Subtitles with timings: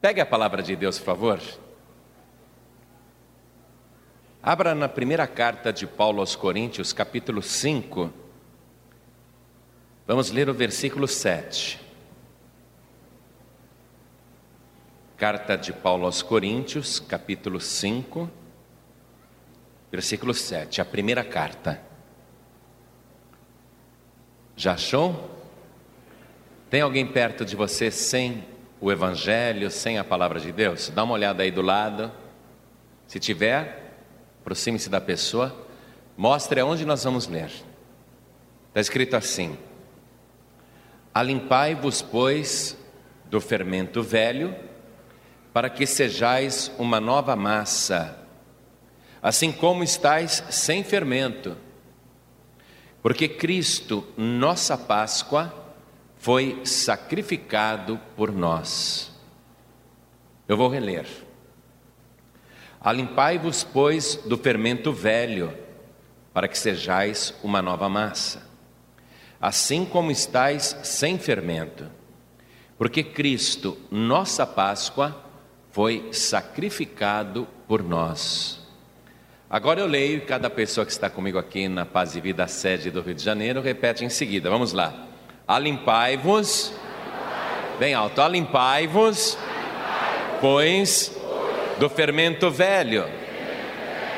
[0.00, 1.40] Pegue a palavra de Deus, por favor.
[4.42, 8.10] Abra na primeira carta de Paulo aos Coríntios, capítulo 5.
[10.06, 11.78] Vamos ler o versículo 7.
[15.18, 18.30] Carta de Paulo aos Coríntios, capítulo 5,
[19.92, 21.78] versículo 7, a primeira carta.
[24.56, 25.30] Já achou?
[26.70, 28.48] Tem alguém perto de você sem
[28.80, 30.88] o Evangelho, sem a palavra de Deus?
[30.88, 32.10] Dá uma olhada aí do lado.
[33.06, 33.94] Se tiver,
[34.40, 35.54] aproxime-se da pessoa,
[36.16, 37.50] mostre aonde nós vamos ler.
[38.68, 39.58] Está escrito assim:
[41.12, 42.76] Alimpai-vos, pois,
[43.26, 44.54] do fermento velho,
[45.52, 48.18] para que sejais uma nova massa,
[49.20, 51.56] assim como estáis sem fermento.
[53.02, 55.59] Porque Cristo, nossa Páscoa,
[56.20, 59.10] foi sacrificado por nós.
[60.46, 61.06] Eu vou reler.
[62.78, 65.56] Alimpai-vos, pois, do fermento velho,
[66.32, 68.46] para que sejais uma nova massa,
[69.40, 71.86] assim como estáis sem fermento.
[72.76, 75.24] Porque Cristo, nossa Páscoa,
[75.70, 78.60] foi sacrificado por nós.
[79.48, 82.90] Agora eu leio e cada pessoa que está comigo aqui na Paz e Vida sede
[82.90, 84.50] do Rio de Janeiro repete em seguida.
[84.50, 85.09] Vamos lá.
[85.50, 86.72] Alimpai-vos,
[87.76, 89.36] bem alto, alimpai-vos,
[90.40, 91.10] pois
[91.76, 93.04] do fermento velho,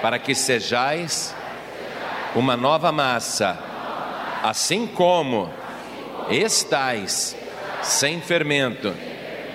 [0.03, 1.35] para que sejais
[2.35, 3.59] uma nova massa,
[4.43, 5.49] assim como
[6.29, 7.35] estais
[7.81, 8.95] sem fermento,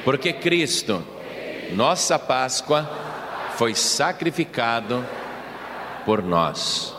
[0.03, 1.05] porque Cristo
[1.73, 2.89] nossa Páscoa
[3.55, 5.05] foi sacrificado
[6.03, 6.95] por nós.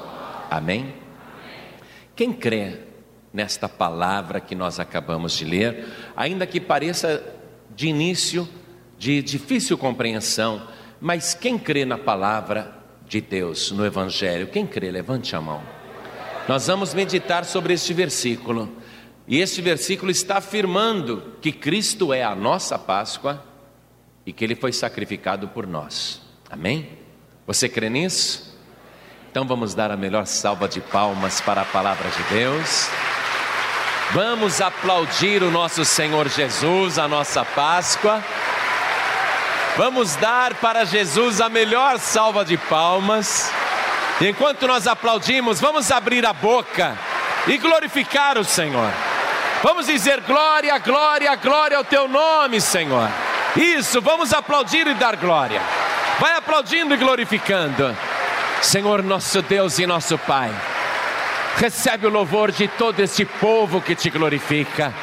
[0.48, 0.94] Amém?
[2.14, 2.86] Quem crê
[3.32, 7.22] nesta palavra que nós acabamos de ler, ainda que pareça
[7.74, 8.48] de início
[8.98, 10.66] de difícil compreensão,
[11.00, 15.62] mas quem crê na palavra de Deus, no Evangelho, quem crê, levante a mão.
[16.48, 18.77] Nós vamos meditar sobre este versículo,
[19.27, 23.44] e este versículo está afirmando que Cristo é a nossa Páscoa
[24.24, 26.22] e que ele foi sacrificado por nós.
[26.50, 26.98] Amém?
[27.46, 28.58] Você crê nisso?
[29.30, 32.90] Então vamos dar a melhor salva de palmas para a palavra de Deus.
[34.13, 38.24] Vamos aplaudir o nosso Senhor Jesus, a nossa Páscoa.
[39.77, 43.52] Vamos dar para Jesus a melhor salva de palmas.
[44.18, 46.97] E enquanto nós aplaudimos, vamos abrir a boca
[47.47, 48.91] e glorificar o Senhor.
[49.63, 53.11] Vamos dizer glória, glória, glória ao teu nome, Senhor.
[53.55, 55.61] Isso, vamos aplaudir e dar glória.
[56.18, 57.95] Vai aplaudindo e glorificando.
[58.63, 60.51] Senhor nosso Deus e nosso Pai,
[61.58, 64.95] recebe o louvor de todo este povo que te glorifica.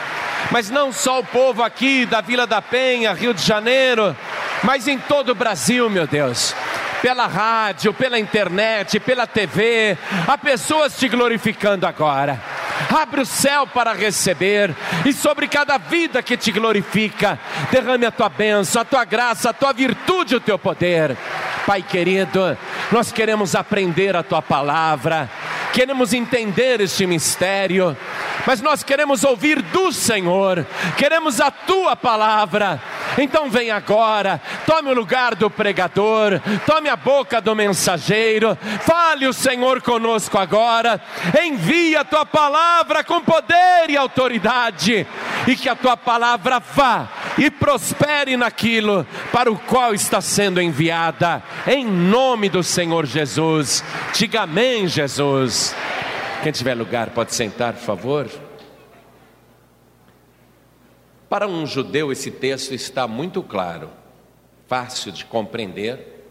[0.52, 4.16] Mas não só o povo aqui da Vila da Penha, Rio de Janeiro,
[4.64, 6.56] mas em todo o Brasil, meu Deus
[7.02, 9.96] pela rádio, pela internet, pela TV,
[10.28, 12.42] há pessoas te glorificando agora.
[12.90, 14.75] Abre o céu para receber,
[15.06, 17.40] e sobre cada vida que te glorifica,
[17.72, 21.18] derrame a tua bênção, a tua graça, a tua virtude, o teu poder.
[21.66, 22.58] Pai querido,
[22.91, 25.30] nós queremos aprender a tua palavra,
[25.74, 27.97] queremos entender este mistério,
[28.46, 30.66] mas nós queremos ouvir do Senhor,
[30.96, 32.80] queremos a tua palavra.
[33.18, 39.34] Então vem agora, tome o lugar do pregador, tome a boca do mensageiro, fale o
[39.34, 41.02] Senhor conosco agora,
[41.41, 42.65] envia a tua palavra
[43.06, 45.08] com poder e autoridade,
[45.48, 51.44] e que a tua palavra vá e prospere naquilo para o qual está sendo enviada,
[51.68, 53.84] em nome do Senhor Jesus.
[54.14, 55.76] Diga amém, Jesus.
[56.42, 58.30] Quem tiver lugar pode sentar, por favor.
[61.30, 63.90] Para um judeu, esse texto está muito claro,
[64.68, 66.24] fácil de compreender,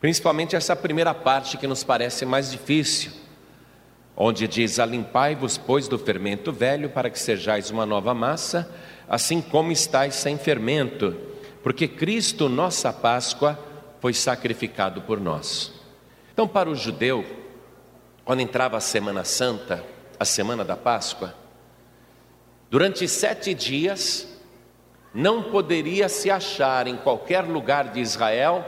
[0.00, 3.12] principalmente essa primeira parte que nos parece mais difícil,
[4.20, 8.68] onde diz: Alimpai-vos, pois, do fermento velho, para que sejais uma nova massa,
[9.08, 11.16] assim como estáis sem fermento,
[11.62, 13.56] porque Cristo, nossa Páscoa,
[14.00, 15.72] foi sacrificado por nós.
[16.32, 17.24] Então, para o judeu,
[18.24, 19.84] quando entrava a Semana Santa,
[20.18, 21.34] a semana da Páscoa,
[22.68, 24.28] durante sete dias,
[25.14, 28.64] não poderia se achar em qualquer lugar de Israel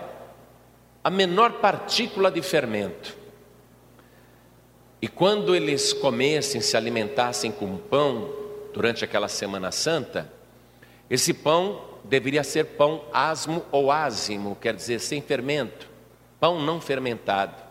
[1.02, 3.19] a menor partícula de fermento.
[5.02, 8.30] E quando eles comessem, se alimentassem com pão
[8.72, 10.30] durante aquela Semana Santa,
[11.08, 15.88] esse pão deveria ser pão asmo ou ázimo, quer dizer, sem fermento,
[16.38, 17.62] pão não fermentado.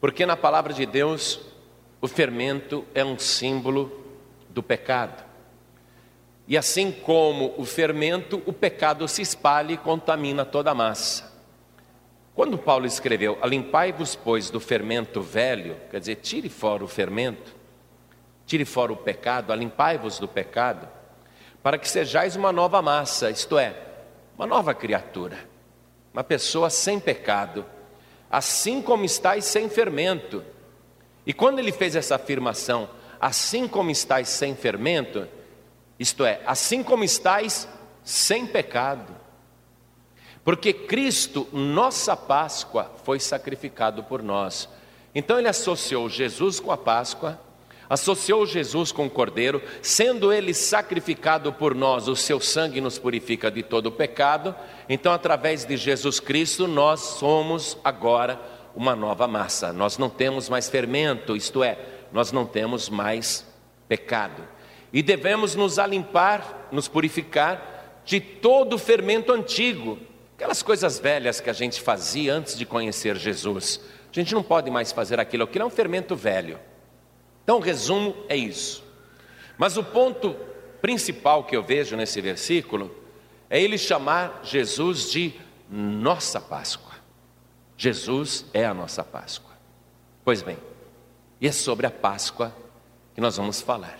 [0.00, 1.40] Porque na palavra de Deus,
[2.00, 4.04] o fermento é um símbolo
[4.48, 5.24] do pecado.
[6.48, 11.25] E assim como o fermento, o pecado se espalha e contamina toda a massa.
[12.36, 17.56] Quando Paulo escreveu: Alimpai-vos, pois, do fermento velho, quer dizer, tire fora o fermento,
[18.44, 20.86] tire fora o pecado, alimpai-vos do pecado,
[21.62, 23.74] para que sejais uma nova massa, isto é,
[24.36, 25.38] uma nova criatura,
[26.12, 27.64] uma pessoa sem pecado,
[28.30, 30.44] assim como estáis sem fermento.
[31.24, 35.26] E quando ele fez essa afirmação, assim como estáis sem fermento,
[35.98, 37.66] isto é, assim como estáis
[38.04, 39.24] sem pecado.
[40.46, 44.68] Porque Cristo, nossa Páscoa, foi sacrificado por nós.
[45.12, 47.36] Então ele associou Jesus com a Páscoa,
[47.90, 53.50] associou Jesus com o Cordeiro, sendo ele sacrificado por nós, o seu sangue nos purifica
[53.50, 54.54] de todo o pecado.
[54.88, 58.40] Então, através de Jesus Cristo, nós somos agora
[58.76, 59.72] uma nova massa.
[59.72, 61.76] Nós não temos mais fermento, isto é,
[62.12, 63.44] nós não temos mais
[63.88, 64.44] pecado.
[64.92, 69.98] E devemos nos alimpar, nos purificar de todo o fermento antigo,
[70.36, 73.80] aquelas coisas velhas que a gente fazia antes de conhecer Jesus.
[74.10, 76.60] A gente não pode mais fazer aquilo, aquilo é um fermento velho.
[77.42, 78.84] Então, o resumo é isso.
[79.56, 80.36] Mas o ponto
[80.82, 82.94] principal que eu vejo nesse versículo
[83.48, 85.32] é ele chamar Jesus de
[85.70, 86.94] nossa Páscoa.
[87.76, 89.54] Jesus é a nossa Páscoa.
[90.22, 90.58] Pois bem,
[91.40, 92.54] e é sobre a Páscoa
[93.14, 93.98] que nós vamos falar.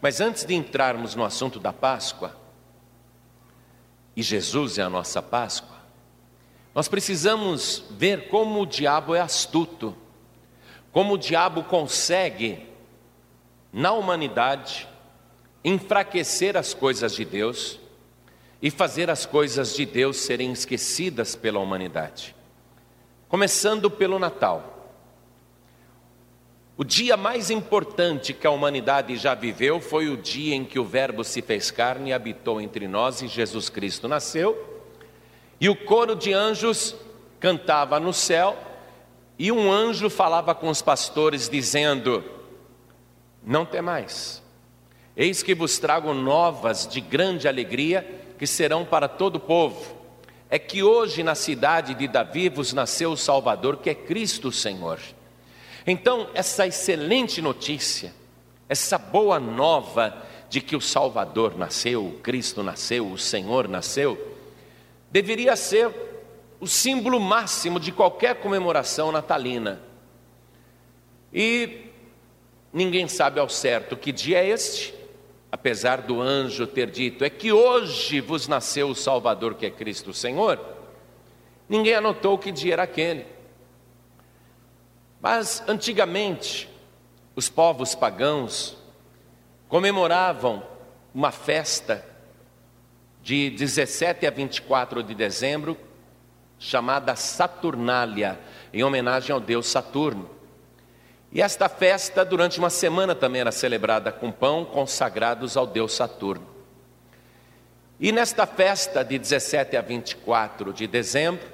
[0.00, 2.34] Mas antes de entrarmos no assunto da Páscoa,
[4.16, 5.76] e Jesus é a nossa Páscoa,
[6.74, 9.96] nós precisamos ver como o diabo é astuto,
[10.90, 12.66] como o diabo consegue,
[13.72, 14.88] na humanidade,
[15.64, 17.80] enfraquecer as coisas de Deus
[18.60, 22.34] e fazer as coisas de Deus serem esquecidas pela humanidade.
[23.28, 24.73] Começando pelo Natal.
[26.76, 30.84] O dia mais importante que a humanidade já viveu foi o dia em que o
[30.84, 34.82] Verbo se fez carne e habitou entre nós e Jesus Cristo nasceu.
[35.60, 36.96] E o coro de anjos
[37.38, 38.58] cantava no céu,
[39.38, 42.24] e um anjo falava com os pastores, dizendo:
[43.40, 44.42] Não temais,
[45.16, 49.94] eis que vos trago novas de grande alegria, que serão para todo o povo.
[50.50, 54.52] É que hoje na cidade de Davi vos nasceu o Salvador, que é Cristo o
[54.52, 54.98] Senhor.
[55.86, 58.14] Então, essa excelente notícia,
[58.68, 64.36] essa boa nova de que o Salvador nasceu, o Cristo nasceu, o Senhor nasceu,
[65.10, 65.90] deveria ser
[66.58, 69.80] o símbolo máximo de qualquer comemoração natalina.
[71.32, 71.90] E
[72.72, 74.94] ninguém sabe ao certo que dia é este,
[75.52, 80.10] apesar do anjo ter dito: é que hoje vos nasceu o Salvador, que é Cristo
[80.10, 80.58] o Senhor.
[81.68, 83.33] Ninguém anotou que dia era aquele.
[85.24, 86.68] Mas antigamente,
[87.34, 88.76] os povos pagãos
[89.70, 90.62] comemoravam
[91.14, 92.04] uma festa
[93.22, 95.78] de 17 a 24 de dezembro,
[96.58, 98.38] chamada Saturnália,
[98.70, 100.28] em homenagem ao deus Saturno.
[101.32, 106.46] E esta festa, durante uma semana, também era celebrada com pão consagrados ao deus Saturno.
[107.98, 111.48] E nesta festa de 17 a 24 de dezembro,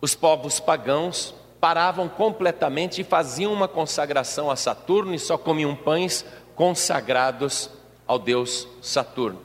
[0.00, 1.34] os povos pagãos
[1.66, 6.24] paravam completamente e faziam uma consagração a Saturno e só comiam pães
[6.54, 7.68] consagrados
[8.06, 9.42] ao deus Saturno.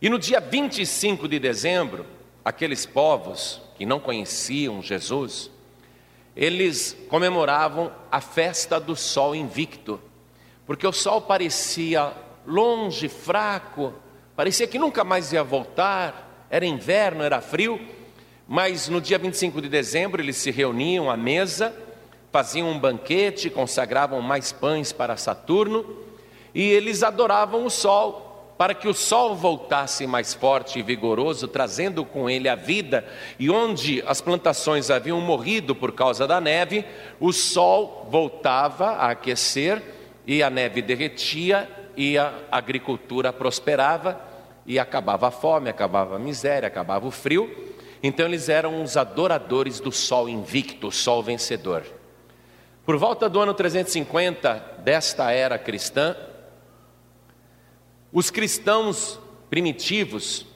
[0.00, 2.06] E no dia 25 de dezembro,
[2.42, 5.50] aqueles povos que não conheciam Jesus,
[6.34, 10.00] eles comemoravam a festa do sol invicto,
[10.64, 12.10] porque o sol parecia
[12.46, 13.92] longe, fraco,
[14.34, 17.78] parecia que nunca mais ia voltar, era inverno, era frio,
[18.48, 21.74] mas no dia 25 de dezembro eles se reuniam à mesa,
[22.32, 25.84] faziam um banquete, consagravam mais pães para Saturno
[26.54, 32.06] e eles adoravam o sol, para que o sol voltasse mais forte e vigoroso, trazendo
[32.06, 33.06] com ele a vida,
[33.38, 36.86] e onde as plantações haviam morrido por causa da neve,
[37.20, 39.82] o sol voltava a aquecer
[40.26, 44.20] e a neve derretia e a agricultura prosperava
[44.66, 47.67] e acabava a fome, acabava a miséria, acabava o frio.
[48.02, 51.84] Então eles eram os adoradores do sol invicto, o sol vencedor.
[52.84, 56.16] Por volta do ano 350 desta era cristã,
[58.12, 60.46] os cristãos primitivos,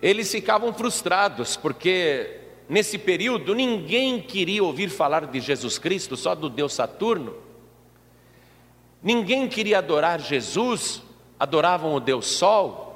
[0.00, 6.48] eles ficavam frustrados, porque nesse período ninguém queria ouvir falar de Jesus Cristo, só do
[6.48, 7.34] Deus Saturno.
[9.02, 11.02] Ninguém queria adorar Jesus,
[11.38, 12.87] adoravam o Deus Sol.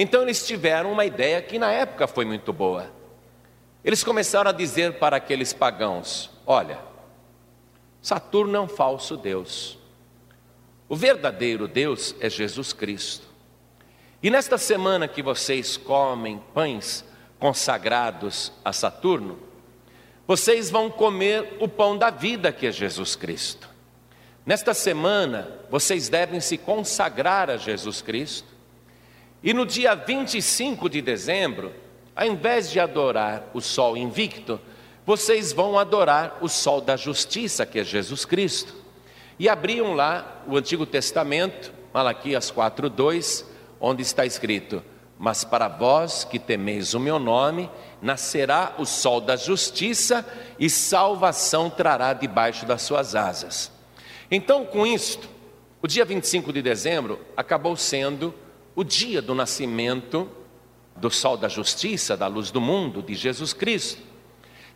[0.00, 2.88] Então eles tiveram uma ideia que na época foi muito boa.
[3.84, 6.78] Eles começaram a dizer para aqueles pagãos: Olha,
[8.00, 9.76] Saturno é um falso Deus.
[10.88, 13.26] O verdadeiro Deus é Jesus Cristo.
[14.22, 17.04] E nesta semana que vocês comem pães
[17.40, 19.38] consagrados a Saturno,
[20.28, 23.68] vocês vão comer o pão da vida que é Jesus Cristo.
[24.46, 28.57] Nesta semana, vocês devem se consagrar a Jesus Cristo.
[29.42, 31.72] E no dia 25 de dezembro,
[32.14, 34.60] ao invés de adorar o sol invicto,
[35.06, 38.74] vocês vão adorar o sol da justiça, que é Jesus Cristo.
[39.38, 43.44] E abriam lá o Antigo Testamento, Malaquias 4:2,
[43.80, 44.82] onde está escrito:
[45.16, 47.70] "Mas para vós que temeis o meu nome,
[48.02, 50.26] nascerá o sol da justiça
[50.58, 53.70] e salvação trará debaixo das suas asas."
[54.28, 55.28] Então, com isto,
[55.80, 58.34] o dia 25 de dezembro acabou sendo
[58.78, 60.28] o dia do nascimento
[60.94, 64.00] do sol da justiça, da luz do mundo, de Jesus Cristo.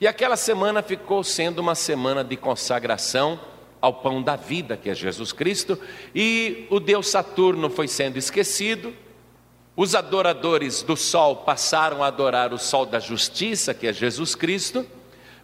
[0.00, 3.38] E aquela semana ficou sendo uma semana de consagração
[3.80, 5.78] ao pão da vida, que é Jesus Cristo,
[6.12, 8.92] e o Deus Saturno foi sendo esquecido.
[9.76, 14.84] Os adoradores do sol passaram a adorar o sol da justiça, que é Jesus Cristo,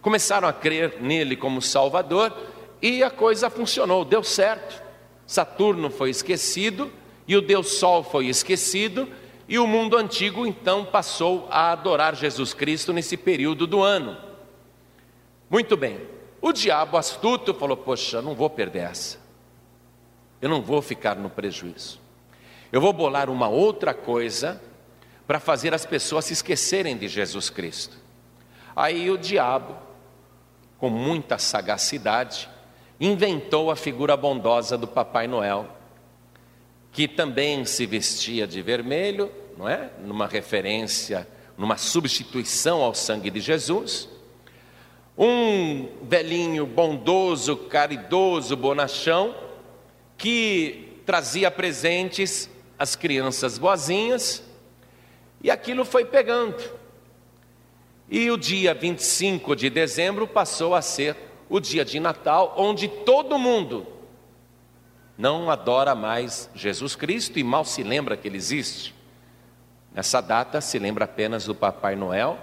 [0.01, 2.35] começaram a crer nele como Salvador,
[2.81, 4.83] e a coisa funcionou, deu certo.
[5.25, 6.91] Saturno foi esquecido
[7.29, 9.07] e o Deus Sol foi esquecido,
[9.47, 14.17] e o mundo antigo então passou a adorar Jesus Cristo nesse período do ano.
[15.47, 16.01] Muito bem,
[16.41, 19.19] o diabo astuto falou: Poxa, não vou perder essa,
[20.41, 21.99] eu não vou ficar no prejuízo,
[22.71, 24.59] eu vou bolar uma outra coisa
[25.27, 27.95] para fazer as pessoas se esquecerem de Jesus Cristo.
[28.75, 29.75] Aí o diabo,
[30.79, 32.49] com muita sagacidade,
[32.99, 35.77] inventou a figura bondosa do Papai Noel
[36.91, 39.89] que também se vestia de vermelho, não é?
[40.03, 41.27] Numa referência,
[41.57, 44.09] numa substituição ao sangue de Jesus.
[45.17, 49.35] Um velhinho bondoso, caridoso, bonachão,
[50.17, 54.43] que trazia presentes às crianças boazinhas,
[55.41, 56.79] e aquilo foi pegando.
[58.09, 61.15] E o dia 25 de dezembro passou a ser
[61.49, 63.85] o dia de Natal, onde todo mundo
[65.19, 68.95] não adora mais Jesus Cristo e mal se lembra que ele existe.
[69.93, 72.37] Nessa data se lembra apenas do Papai Noel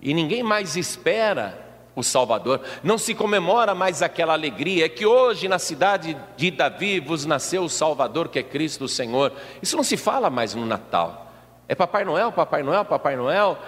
[0.00, 1.60] e ninguém mais espera
[1.96, 7.00] o Salvador, não se comemora mais aquela alegria, é que hoje na cidade de Davi
[7.00, 9.32] vos nasceu o Salvador que é Cristo o Senhor.
[9.60, 11.32] Isso não se fala mais no Natal.
[11.68, 13.58] É Papai Noel, Papai Noel, Papai Noel.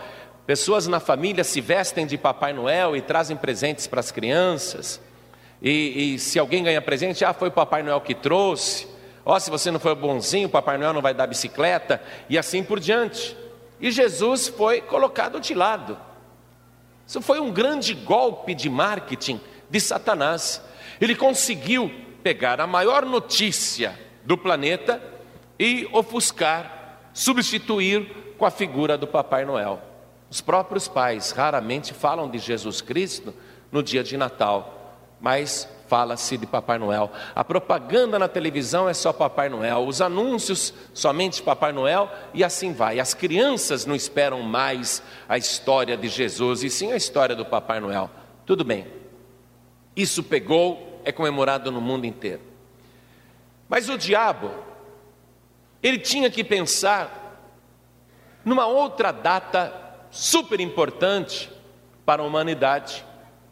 [0.47, 5.01] Pessoas na família se vestem de Papai Noel e trazem presentes para as crianças.
[5.61, 8.87] E, e, se alguém ganha presente, ah, foi o Papai Noel que trouxe.
[9.25, 12.39] Ó, oh, se você não for bonzinho, o Papai Noel não vai dar bicicleta, e
[12.39, 13.37] assim por diante.
[13.81, 15.99] E Jesus foi colocado de lado.
[17.07, 20.63] Isso foi um grande golpe de marketing de Satanás.
[21.01, 21.91] Ele conseguiu
[22.23, 25.03] pegar a maior notícia do planeta
[25.59, 29.81] e ofuscar, substituir com a figura do Papai Noel.
[30.29, 33.33] Os próprios pais raramente falam de Jesus Cristo
[33.71, 34.76] no dia de Natal
[35.21, 37.11] mas fala-se de Papai Noel.
[37.35, 42.73] A propaganda na televisão é só Papai Noel, os anúncios somente Papai Noel e assim
[42.73, 43.01] vai.
[43.01, 47.81] As crianças não esperam mais a história de Jesus e sim a história do Papai
[47.81, 48.11] Noel.
[48.45, 48.87] Tudo bem,
[49.95, 52.43] isso pegou, é comemorado no mundo inteiro.
[53.69, 54.51] Mas o diabo,
[55.83, 57.25] ele tinha que pensar
[58.45, 59.73] numa outra data
[60.11, 61.51] super importante
[62.05, 63.05] para a humanidade,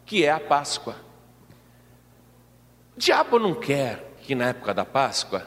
[0.05, 1.04] que é a Páscoa.
[2.95, 5.45] O diabo não quer que na época da Páscoa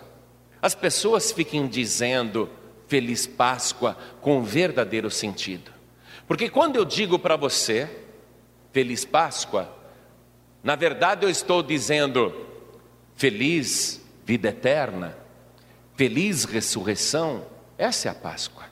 [0.61, 2.51] as pessoas fiquem dizendo
[2.87, 5.71] Feliz Páscoa com verdadeiro sentido.
[6.27, 7.89] Porque quando eu digo para você
[8.71, 9.75] Feliz Páscoa,
[10.63, 12.35] na verdade eu estou dizendo
[13.15, 15.17] Feliz vida eterna,
[15.97, 17.47] Feliz ressurreição,
[17.79, 18.67] essa é a Páscoa.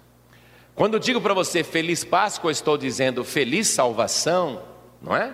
[0.75, 4.63] Quando eu digo para você Feliz Páscoa, eu estou dizendo Feliz salvação,
[5.01, 5.33] não é?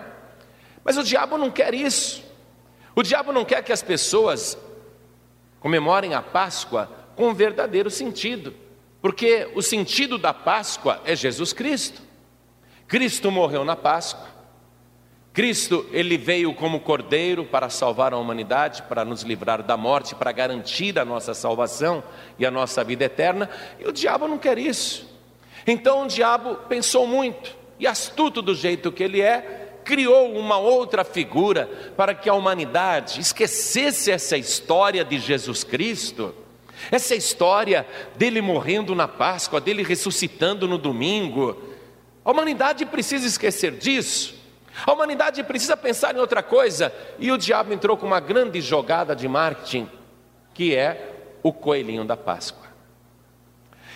[0.81, 2.23] Mas o diabo não quer isso.
[2.95, 4.57] O diabo não quer que as pessoas
[5.59, 8.53] comemorem a Páscoa com verdadeiro sentido,
[9.01, 12.01] porque o sentido da Páscoa é Jesus Cristo.
[12.87, 14.33] Cristo morreu na Páscoa.
[15.33, 20.31] Cristo, ele veio como cordeiro para salvar a humanidade, para nos livrar da morte, para
[20.31, 22.03] garantir a nossa salvação
[22.37, 25.11] e a nossa vida eterna, e o diabo não quer isso.
[25.65, 31.03] Então o diabo pensou muito, e astuto do jeito que ele é, criou uma outra
[31.03, 36.33] figura para que a humanidade esquecesse essa história de Jesus Cristo,
[36.91, 37.85] essa história
[38.15, 41.61] dele morrendo na Páscoa, dele ressuscitando no domingo.
[42.23, 44.35] A humanidade precisa esquecer disso.
[44.85, 46.93] A humanidade precisa pensar em outra coisa.
[47.19, 49.87] E o diabo entrou com uma grande jogada de marketing.
[50.53, 51.09] que é
[51.41, 52.67] o coelhinho da Páscoa.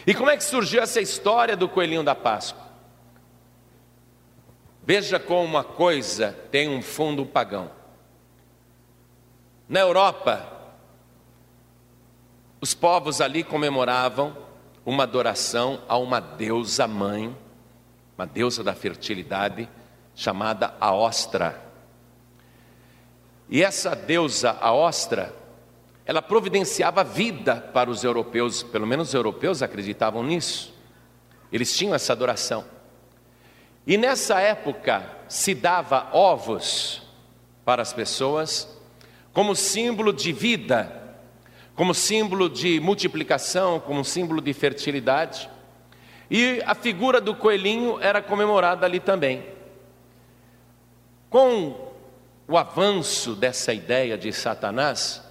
[0.06, 2.67] E como é que surgiu essa história do coelhinho da Páscoa?
[4.88, 7.70] Veja como uma coisa tem um fundo pagão.
[9.68, 10.50] Na Europa,
[12.62, 14.34] os povos ali comemoravam
[14.86, 17.36] uma adoração a uma deusa mãe,
[18.18, 19.68] uma deusa da fertilidade,
[20.16, 21.62] chamada Aostra.
[23.50, 25.36] E essa deusa Aostra,
[26.06, 30.74] ela providenciava vida para os europeus, pelo menos os europeus acreditavam nisso.
[31.52, 32.77] Eles tinham essa adoração.
[33.88, 37.02] E nessa época se dava ovos
[37.64, 38.78] para as pessoas
[39.32, 41.16] como símbolo de vida,
[41.74, 45.50] como símbolo de multiplicação, como símbolo de fertilidade.
[46.30, 49.46] E a figura do coelhinho era comemorada ali também.
[51.30, 51.94] Com
[52.46, 55.24] o avanço dessa ideia de Satanás,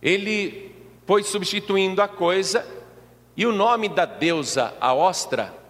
[0.00, 2.66] ele foi substituindo a coisa
[3.36, 5.65] e o nome da deusa Aostra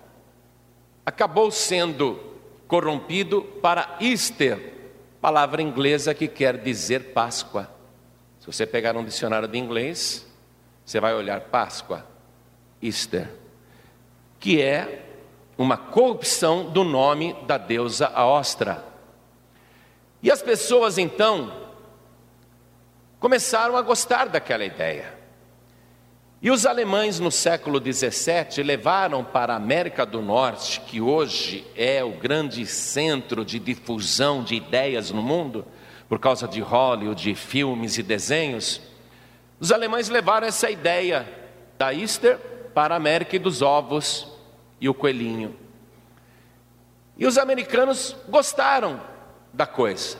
[1.06, 2.20] acabou sendo
[2.66, 4.72] corrompido para Easter,
[5.20, 7.70] palavra inglesa que quer dizer Páscoa.
[8.40, 10.26] Se você pegar um dicionário de inglês,
[10.84, 12.04] você vai olhar Páscoa,
[12.82, 13.30] Easter,
[14.40, 15.04] que é
[15.56, 18.84] uma corrupção do nome da deusa Aostra.
[20.20, 21.68] E as pessoas então
[23.20, 25.15] começaram a gostar daquela ideia.
[26.42, 32.04] E os alemães no século XVII levaram para a América do Norte, que hoje é
[32.04, 35.64] o grande centro de difusão de ideias no mundo,
[36.08, 38.80] por causa de Hollywood, de filmes e desenhos,
[39.58, 41.26] os alemães levaram essa ideia
[41.78, 42.38] da Easter
[42.74, 44.28] para a América e dos ovos
[44.80, 45.56] e o coelhinho.
[47.16, 49.00] E os americanos gostaram
[49.52, 50.18] da coisa.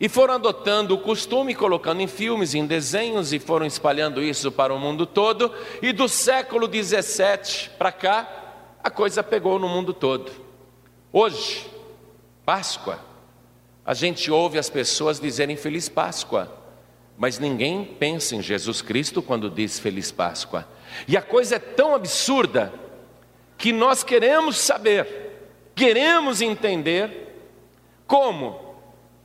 [0.00, 4.72] E foram adotando o costume, colocando em filmes, em desenhos, e foram espalhando isso para
[4.72, 5.52] o mundo todo.
[5.82, 10.32] E do século 17 para cá, a coisa pegou no mundo todo.
[11.12, 11.70] Hoje,
[12.46, 12.98] Páscoa,
[13.84, 16.50] a gente ouve as pessoas dizerem Feliz Páscoa,
[17.18, 20.66] mas ninguém pensa em Jesus Cristo quando diz Feliz Páscoa.
[21.06, 22.72] E a coisa é tão absurda
[23.58, 25.42] que nós queremos saber,
[25.74, 27.36] queremos entender
[28.06, 28.69] como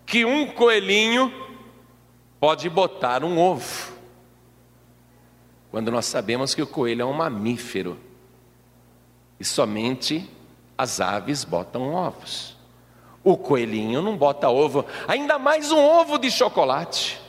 [0.06, 1.34] que um coelhinho
[2.40, 3.94] pode botar um ovo,
[5.72, 8.00] quando nós sabemos que o coelho é um mamífero
[9.40, 10.30] e somente
[10.78, 12.56] as aves botam ovos.
[13.24, 17.20] O coelhinho não bota ovo, ainda mais um ovo de chocolate.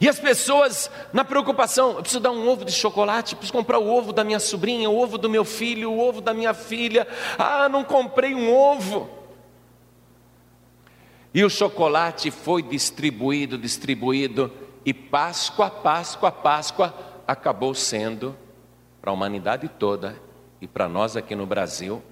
[0.00, 3.92] E as pessoas, na preocupação, eu preciso dar um ovo de chocolate, preciso comprar o
[3.92, 7.06] ovo da minha sobrinha, o ovo do meu filho, o ovo da minha filha.
[7.38, 9.21] Ah, não comprei um ovo.
[11.34, 14.52] E o chocolate foi distribuído, distribuído,
[14.84, 16.94] e Páscoa, Páscoa, Páscoa
[17.26, 18.36] acabou sendo
[19.00, 20.20] para a humanidade toda
[20.60, 22.02] e para nós aqui no Brasil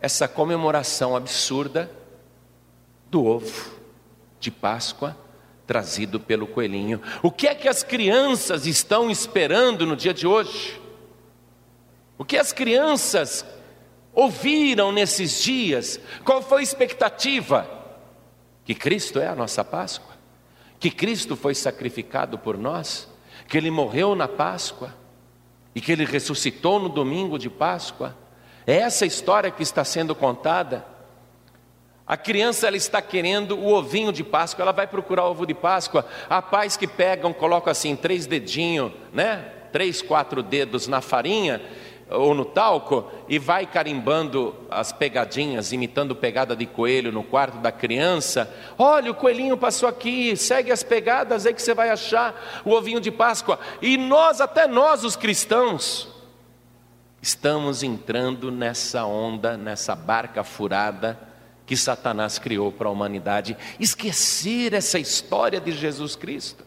[0.00, 1.88] essa comemoração absurda
[3.08, 3.70] do ovo
[4.40, 5.16] de Páscoa
[5.64, 7.00] trazido pelo coelhinho.
[7.22, 10.80] O que é que as crianças estão esperando no dia de hoje?
[12.18, 13.46] O que as crianças
[14.12, 16.00] ouviram nesses dias?
[16.24, 17.81] Qual foi a expectativa?
[18.64, 20.12] Que Cristo é a nossa Páscoa,
[20.78, 23.08] que Cristo foi sacrificado por nós,
[23.48, 24.94] que Ele morreu na Páscoa
[25.74, 28.16] e que Ele ressuscitou no domingo de Páscoa.
[28.66, 30.86] É essa história que está sendo contada.
[32.06, 35.54] A criança ela está querendo o ovinho de Páscoa, ela vai procurar o ovo de
[35.54, 36.06] Páscoa.
[36.28, 39.52] Há pais que pegam, colocam assim três dedinhos, né?
[39.72, 41.62] Três, quatro dedos na farinha
[42.14, 47.72] ou no talco e vai carimbando as pegadinhas, imitando pegada de coelho no quarto da
[47.72, 48.52] criança.
[48.78, 53.00] Olha, o coelhinho passou aqui, segue as pegadas aí que você vai achar o ovinho
[53.00, 53.58] de Páscoa.
[53.80, 56.08] E nós, até nós, os cristãos,
[57.20, 61.18] estamos entrando nessa onda, nessa barca furada
[61.64, 63.56] que Satanás criou para a humanidade.
[63.78, 66.64] Esquecer essa história de Jesus Cristo.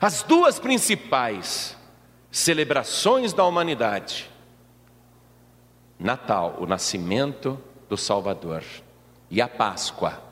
[0.00, 1.76] As duas principais
[2.30, 4.30] celebrações da humanidade
[5.98, 8.62] Natal, o nascimento do Salvador,
[9.30, 10.22] e a Páscoa,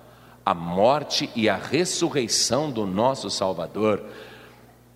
[0.44, 4.04] a morte e a ressurreição do nosso Salvador,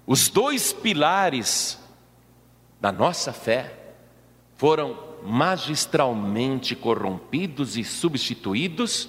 [0.07, 1.79] os dois pilares
[2.81, 3.75] da nossa fé
[4.57, 9.09] foram magistralmente corrompidos e substituídos,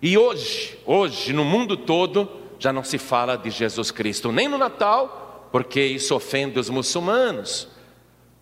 [0.00, 2.28] e hoje, hoje no mundo todo,
[2.58, 7.68] já não se fala de Jesus Cristo, nem no Natal, porque isso ofende os muçulmanos,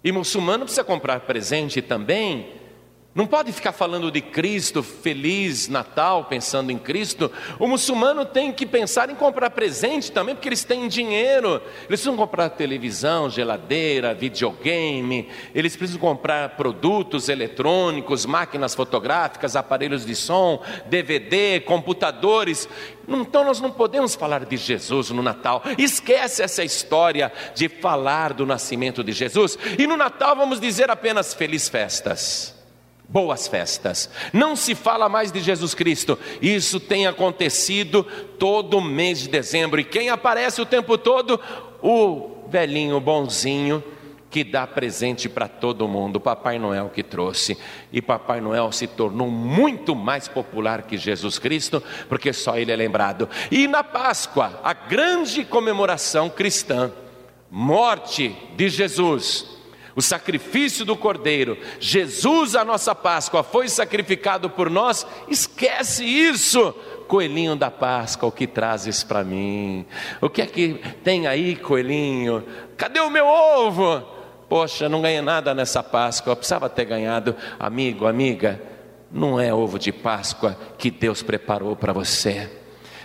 [0.04, 2.61] e muçulmano precisa comprar presente também,
[3.14, 7.30] Não pode ficar falando de Cristo, feliz Natal, pensando em Cristo.
[7.58, 11.56] O muçulmano tem que pensar em comprar presente também, porque eles têm dinheiro.
[11.56, 15.28] Eles precisam comprar televisão, geladeira, videogame.
[15.54, 22.66] Eles precisam comprar produtos eletrônicos, máquinas fotográficas, aparelhos de som, DVD, computadores.
[23.06, 25.62] Então nós não podemos falar de Jesus no Natal.
[25.76, 29.58] Esquece essa história de falar do nascimento de Jesus.
[29.78, 32.61] E no Natal vamos dizer apenas feliz festas
[33.12, 34.08] boas festas.
[34.32, 36.18] Não se fala mais de Jesus Cristo.
[36.40, 38.04] Isso tem acontecido
[38.38, 39.78] todo mês de dezembro.
[39.78, 41.38] E quem aparece o tempo todo?
[41.82, 43.84] O velhinho bonzinho
[44.30, 47.58] que dá presente para todo mundo, Papai Noel que trouxe.
[47.92, 52.76] E Papai Noel se tornou muito mais popular que Jesus Cristo, porque só ele é
[52.76, 53.28] lembrado.
[53.50, 56.90] E na Páscoa, a grande comemoração cristã,
[57.50, 59.52] morte de Jesus
[59.94, 66.72] o sacrifício do Cordeiro, Jesus, a nossa Páscoa, foi sacrificado por nós, esquece isso.
[67.06, 69.84] Coelhinho da Páscoa, o que trazes para mim?
[70.20, 72.44] O que é que tem aí, coelhinho?
[72.76, 74.02] Cadê o meu ovo?
[74.48, 77.36] Poxa, não ganhei nada nessa Páscoa, eu precisava ter ganhado.
[77.58, 78.60] Amigo, amiga,
[79.10, 82.61] não é ovo de Páscoa que Deus preparou para você.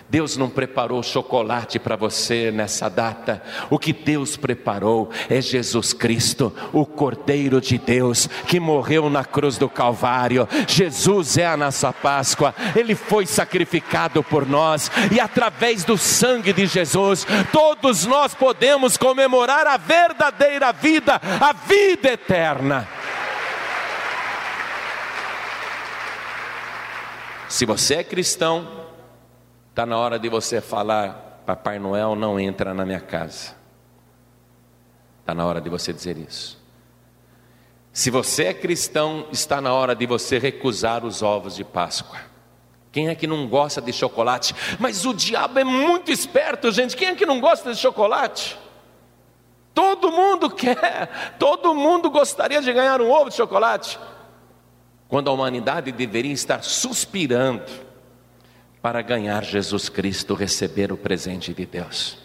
[0.09, 3.43] Deus não preparou chocolate para você nessa data.
[3.69, 9.57] O que Deus preparou é Jesus Cristo, o Cordeiro de Deus, que morreu na cruz
[9.57, 10.47] do Calvário.
[10.65, 12.55] Jesus é a nossa Páscoa.
[12.73, 19.67] Ele foi sacrificado por nós e através do sangue de Jesus, todos nós podemos comemorar
[19.67, 22.87] a verdadeira vida, a vida eterna.
[27.49, 28.86] Se você é cristão,
[29.77, 33.53] Está na hora de você falar: Papai Noel não entra na minha casa.
[35.19, 36.59] Está na hora de você dizer isso.
[37.93, 42.17] Se você é cristão, está na hora de você recusar os ovos de Páscoa.
[42.91, 44.55] Quem é que não gosta de chocolate?
[44.79, 46.97] Mas o diabo é muito esperto, gente.
[46.97, 48.57] Quem é que não gosta de chocolate?
[49.75, 53.99] Todo mundo quer, todo mundo gostaria de ganhar um ovo de chocolate.
[55.07, 57.85] Quando a humanidade deveria estar suspirando
[58.81, 62.17] para ganhar Jesus Cristo, receber o presente de Deus.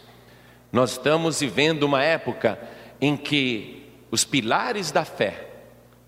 [0.70, 2.58] Nós estamos vivendo uma época
[3.00, 5.48] em que os pilares da fé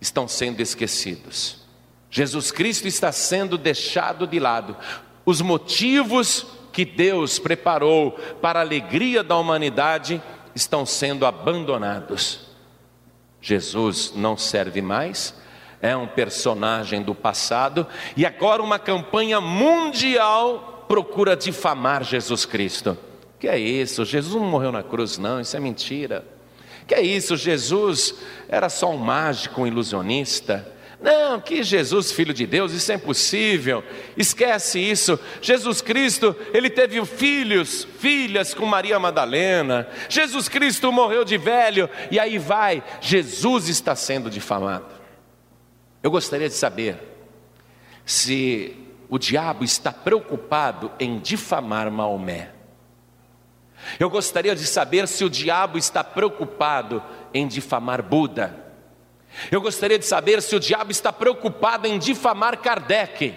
[0.00, 1.64] estão sendo esquecidos.
[2.11, 4.76] Jesus Cristo está sendo deixado de lado.
[5.26, 10.22] Os motivos que Deus preparou para a alegria da humanidade
[10.54, 12.46] estão sendo abandonados.
[13.40, 15.35] Jesus não serve mais,
[15.85, 22.97] é um personagem do passado e agora uma campanha mundial procura difamar Jesus Cristo.
[23.38, 24.03] Que é isso?
[24.03, 26.25] Jesus não morreu na cruz, não, isso é mentira.
[26.87, 27.37] Que é isso?
[27.37, 28.14] Jesus
[28.49, 30.73] era só um mágico, um ilusionista.
[31.03, 33.85] Não, que Jesus, filho de Deus, isso é impossível.
[34.16, 35.20] Esquece isso.
[35.42, 39.87] Jesus Cristo, ele teve filhos, filhas com Maria Madalena.
[40.09, 42.83] Jesus Cristo morreu de velho e aí vai.
[43.03, 44.93] Jesus está sendo difamado.
[46.05, 46.99] Eu gostaria de saber
[48.05, 48.77] se
[49.09, 52.51] o diabo está preocupado em difamar Maomé.
[53.99, 58.55] Eu gostaria de saber se o diabo está preocupado em difamar Buda.
[59.51, 63.35] Eu gostaria de saber se o diabo está preocupado em difamar Kardec.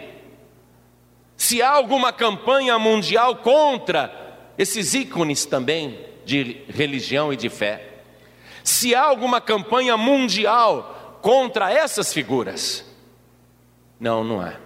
[1.37, 4.13] Se há alguma campanha mundial contra
[4.57, 7.99] esses ícones também de religião e de fé.
[8.61, 12.85] Se há alguma campanha mundial contra essas figuras.
[13.99, 14.57] Não, não é.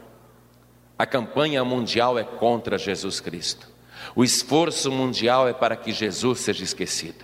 [0.98, 3.68] A campanha mundial é contra Jesus Cristo.
[4.16, 7.24] O esforço mundial é para que Jesus seja esquecido.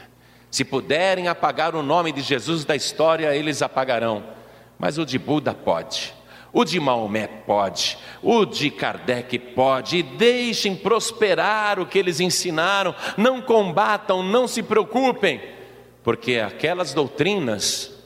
[0.50, 4.24] Se puderem apagar o nome de Jesus da história, eles apagarão.
[4.80, 6.13] Mas o de Buda pode.
[6.54, 12.96] O de Maomé pode, o de Kardec pode, e deixem prosperar o que eles ensinaram,
[13.16, 15.42] não combatam, não se preocupem,
[16.02, 17.96] porque aquelas doutrinas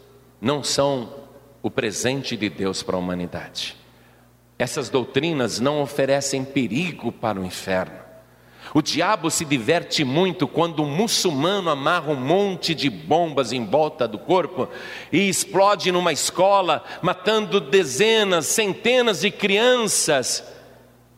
[0.41, 1.13] não são
[1.61, 3.77] o presente de Deus para a humanidade.
[4.57, 8.01] Essas doutrinas não oferecem perigo para o inferno.
[8.73, 14.07] O diabo se diverte muito quando um muçulmano amarra um monte de bombas em volta
[14.07, 14.69] do corpo
[15.11, 20.43] e explode numa escola, matando dezenas, centenas de crianças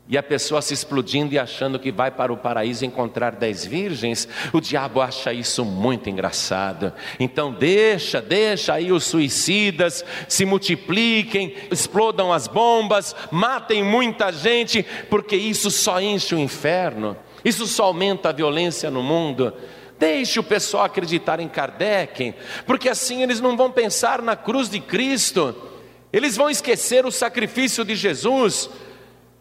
[0.07, 4.27] e a pessoa se explodindo e achando que vai para o paraíso encontrar dez virgens,
[4.51, 6.91] o diabo acha isso muito engraçado.
[7.19, 15.37] Então deixa, deixa aí os suicidas se multipliquem, explodam as bombas, matem muita gente, porque
[15.37, 19.53] isso só enche o inferno, isso só aumenta a violência no mundo.
[19.97, 22.33] Deixe o pessoal acreditar em Kardec,
[22.65, 25.69] porque assim eles não vão pensar na cruz de Cristo
[26.13, 28.69] eles vão esquecer o sacrifício de Jesus,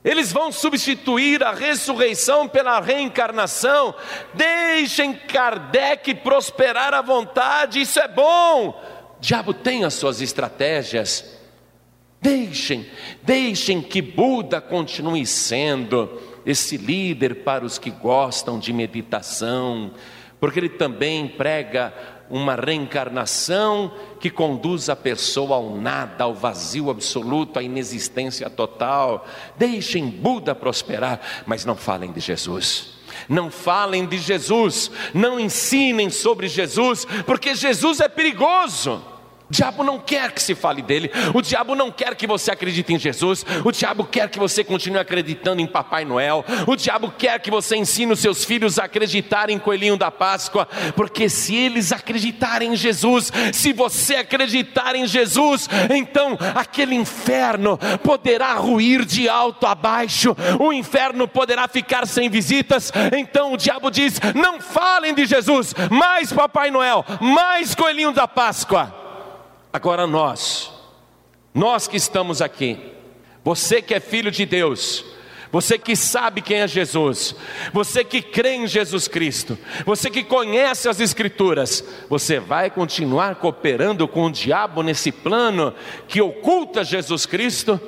[0.05, 3.95] eles vão substituir a ressurreição pela reencarnação.
[4.35, 8.81] Deixem Kardec prosperar à vontade, isso é bom.
[9.21, 11.39] Diabo tem as suas estratégias.
[12.21, 12.89] Deixem,
[13.23, 19.93] deixem que Buda continue sendo esse líder para os que gostam de meditação,
[20.43, 21.95] porque ele também prega
[22.29, 29.25] uma reencarnação que conduz a pessoa ao nada, ao vazio absoluto, à inexistência total.
[29.57, 32.95] Deixem Buda prosperar, mas não falem de Jesus.
[33.29, 39.01] Não falem de Jesus, não ensinem sobre Jesus, porque Jesus é perigoso.
[39.53, 42.99] Diabo não quer que se fale dele, o diabo não quer que você acredite em
[42.99, 47.51] Jesus, o diabo quer que você continue acreditando em Papai Noel, o diabo quer que
[47.51, 52.73] você ensine os seus filhos a acreditarem em Coelhinho da Páscoa, porque se eles acreditarem
[52.73, 59.75] em Jesus, se você acreditar em Jesus, então aquele inferno poderá ruir de alto a
[59.75, 62.91] baixo, o inferno poderá ficar sem visitas.
[63.15, 69.02] Então o diabo diz: não falem de Jesus, mais Papai Noel, mais Coelhinho da Páscoa.
[69.73, 70.71] Agora nós,
[71.55, 72.79] nós que estamos aqui,
[73.43, 75.05] você que é filho de Deus,
[75.51, 77.35] você que sabe quem é Jesus,
[77.73, 84.09] você que crê em Jesus Cristo, você que conhece as Escrituras, você vai continuar cooperando
[84.09, 85.75] com o diabo nesse plano
[86.09, 87.81] que oculta Jesus Cristo?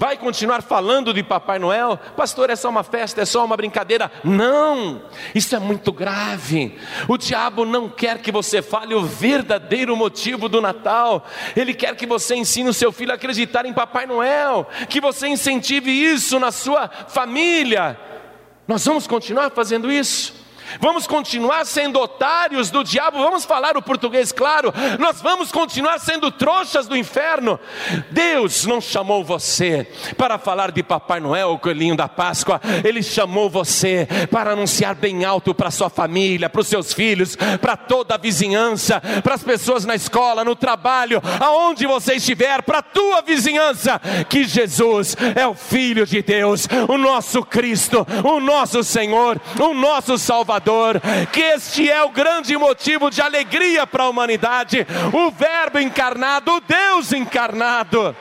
[0.00, 2.00] Vai continuar falando de Papai Noel?
[2.16, 4.10] Pastor, é só uma festa, é só uma brincadeira?
[4.24, 5.02] Não,
[5.34, 6.78] isso é muito grave.
[7.06, 11.26] O diabo não quer que você fale o verdadeiro motivo do Natal.
[11.54, 15.28] Ele quer que você ensine o seu filho a acreditar em Papai Noel, que você
[15.28, 18.00] incentive isso na sua família.
[18.66, 20.39] Nós vamos continuar fazendo isso.
[20.78, 26.30] Vamos continuar sendo otários do diabo, vamos falar o português claro, nós vamos continuar sendo
[26.30, 27.58] trouxas do inferno.
[28.10, 33.50] Deus não chamou você para falar de Papai Noel, o coelhinho da Páscoa, Ele chamou
[33.50, 38.18] você para anunciar bem alto para sua família, para os seus filhos, para toda a
[38.18, 44.00] vizinhança, para as pessoas na escola, no trabalho, aonde você estiver, para a tua vizinhança,
[44.28, 50.18] que Jesus é o Filho de Deus, o nosso Cristo, o nosso Senhor, o nosso
[50.18, 51.00] Salvador Salvador,
[51.32, 56.60] que este é o grande motivo de alegria para a humanidade, o Verbo encarnado, o
[56.60, 58.14] Deus encarnado.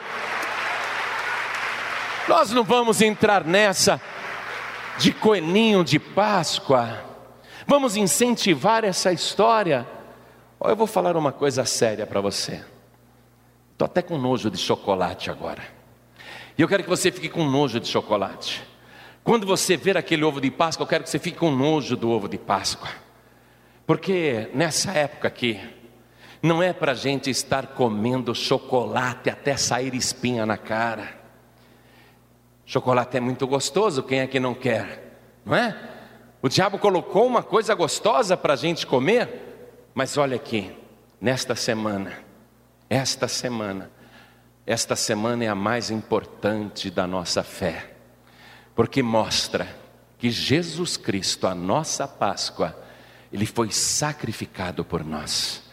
[2.27, 4.01] Nós não vamos entrar nessa
[4.97, 7.03] de coelhinho de Páscoa,
[7.67, 9.87] vamos incentivar essa história.
[10.63, 12.63] Eu vou falar uma coisa séria para você.
[13.71, 15.63] Estou até com nojo de chocolate agora.
[16.57, 18.68] E eu quero que você fique com nojo de chocolate.
[19.29, 22.09] Quando você ver aquele ovo de Páscoa, eu quero que você fique com nojo do
[22.09, 22.89] ovo de Páscoa.
[23.85, 25.59] Porque nessa época aqui,
[26.41, 31.15] não é para a gente estar comendo chocolate até sair espinha na cara.
[32.65, 35.19] Chocolate é muito gostoso, quem é que não quer?
[35.45, 35.77] Não é?
[36.41, 39.29] O diabo colocou uma coisa gostosa para a gente comer,
[39.93, 40.75] mas olha aqui,
[41.21, 42.17] nesta semana,
[42.89, 43.91] esta semana,
[44.65, 47.98] esta semana é a mais importante da nossa fé
[48.79, 49.67] porque mostra
[50.17, 52.73] que Jesus Cristo, a nossa Páscoa,
[53.29, 55.63] ele foi sacrificado por nós.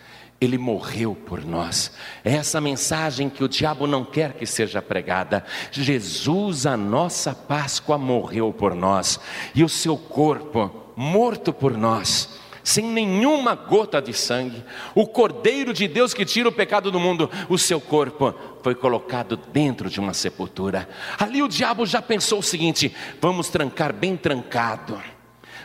[0.40, 1.92] Ele morreu por nós.
[2.24, 5.44] É essa mensagem que o diabo não quer que seja pregada.
[5.70, 9.20] Jesus, a nossa Páscoa, morreu por nós,
[9.54, 14.64] e o seu corpo, morto por nós, sem nenhuma gota de sangue,
[14.96, 18.34] o Cordeiro de Deus que tira o pecado do mundo, o seu corpo
[18.66, 20.88] foi colocado dentro de uma sepultura.
[21.20, 25.00] Ali o diabo já pensou o seguinte: vamos trancar bem trancado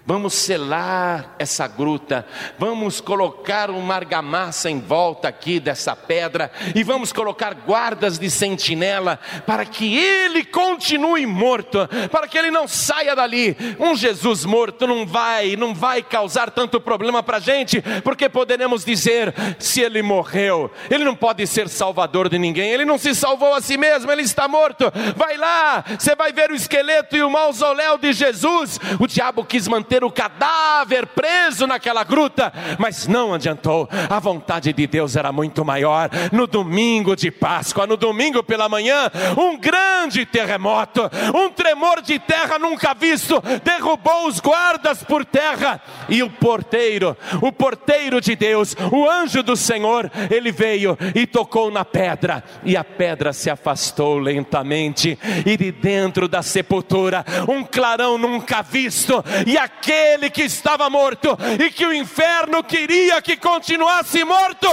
[0.04, 2.26] Vamos selar essa gruta,
[2.58, 9.20] vamos colocar uma argamassa em volta aqui dessa pedra e vamos colocar guardas de sentinela
[9.46, 13.56] para que ele continue morto, para que ele não saia dali.
[13.80, 18.84] Um Jesus morto não vai, não vai causar tanto problema para a gente, porque poderemos
[18.84, 23.54] dizer: se ele morreu, ele não pode ser salvador de ninguém, ele não se salvou
[23.54, 24.92] a si mesmo, ele está morto.
[25.16, 28.80] Vai lá, você vai ver o esqueleto e o mausoléu de Jesus.
[29.00, 34.72] O diabo quis manter ter o cadáver preso naquela gruta, mas não adiantou, a vontade
[34.72, 36.10] de Deus era muito maior.
[36.32, 42.58] No domingo de Páscoa, no domingo pela manhã, um grande terremoto, um tremor de terra
[42.58, 49.10] nunca visto, derrubou os guardas por terra, e o porteiro, o porteiro de Deus, o
[49.10, 55.20] anjo do Senhor, ele veio e tocou na pedra, e a pedra se afastou lentamente,
[55.46, 61.36] e de dentro da sepultura, um clarão nunca visto, e a aquele que estava morto
[61.60, 64.68] e que o inferno queria que continuasse morto,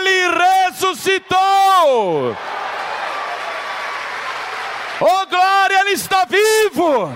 [0.00, 0.28] ele
[0.70, 2.34] ressuscitou.
[5.00, 7.12] Oh glória, ele está vivo!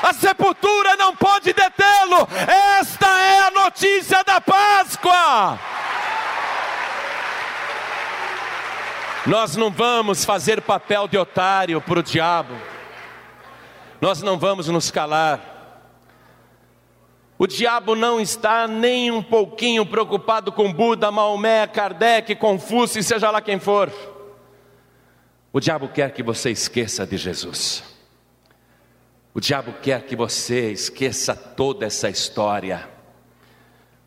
[0.00, 2.28] A sepultura não pode detê-lo.
[2.78, 5.58] Esta é a notícia da Páscoa.
[9.26, 12.54] Nós não vamos fazer papel de otário para o diabo.
[14.00, 15.56] Nós não vamos nos calar.
[17.38, 23.40] O diabo não está nem um pouquinho preocupado com Buda, Maomé, Kardec, Confúcio seja lá
[23.40, 23.92] quem for.
[25.52, 27.82] O diabo quer que você esqueça de Jesus.
[29.32, 32.88] O diabo quer que você esqueça toda essa história.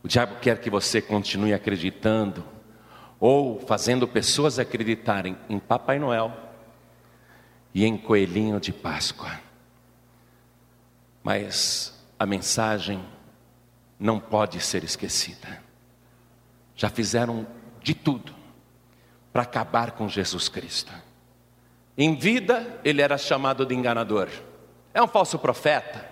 [0.04, 2.44] O diabo quer que você continue acreditando
[3.20, 6.34] ou fazendo pessoas acreditarem em Papai Noel
[7.74, 9.51] e em Coelhinho de Páscoa.
[11.24, 13.04] Mas a mensagem
[14.00, 15.62] não pode ser esquecida.
[16.76, 17.46] Já fizeram
[17.82, 18.34] de tudo
[19.32, 20.92] para acabar com Jesus Cristo.
[21.98, 24.28] Em vida, ele era chamado de enganador.
[24.94, 26.04] É um falso profeta,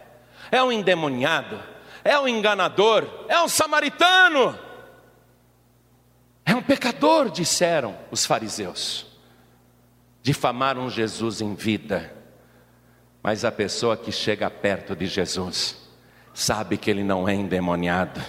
[0.51, 1.59] é um endemoniado,
[2.03, 4.57] é um enganador, é um samaritano,
[6.45, 9.05] é um pecador, disseram os fariseus.
[10.21, 12.13] Difamaram Jesus em vida,
[13.21, 15.77] mas a pessoa que chega perto de Jesus
[16.33, 18.21] sabe que ele não é endemoniado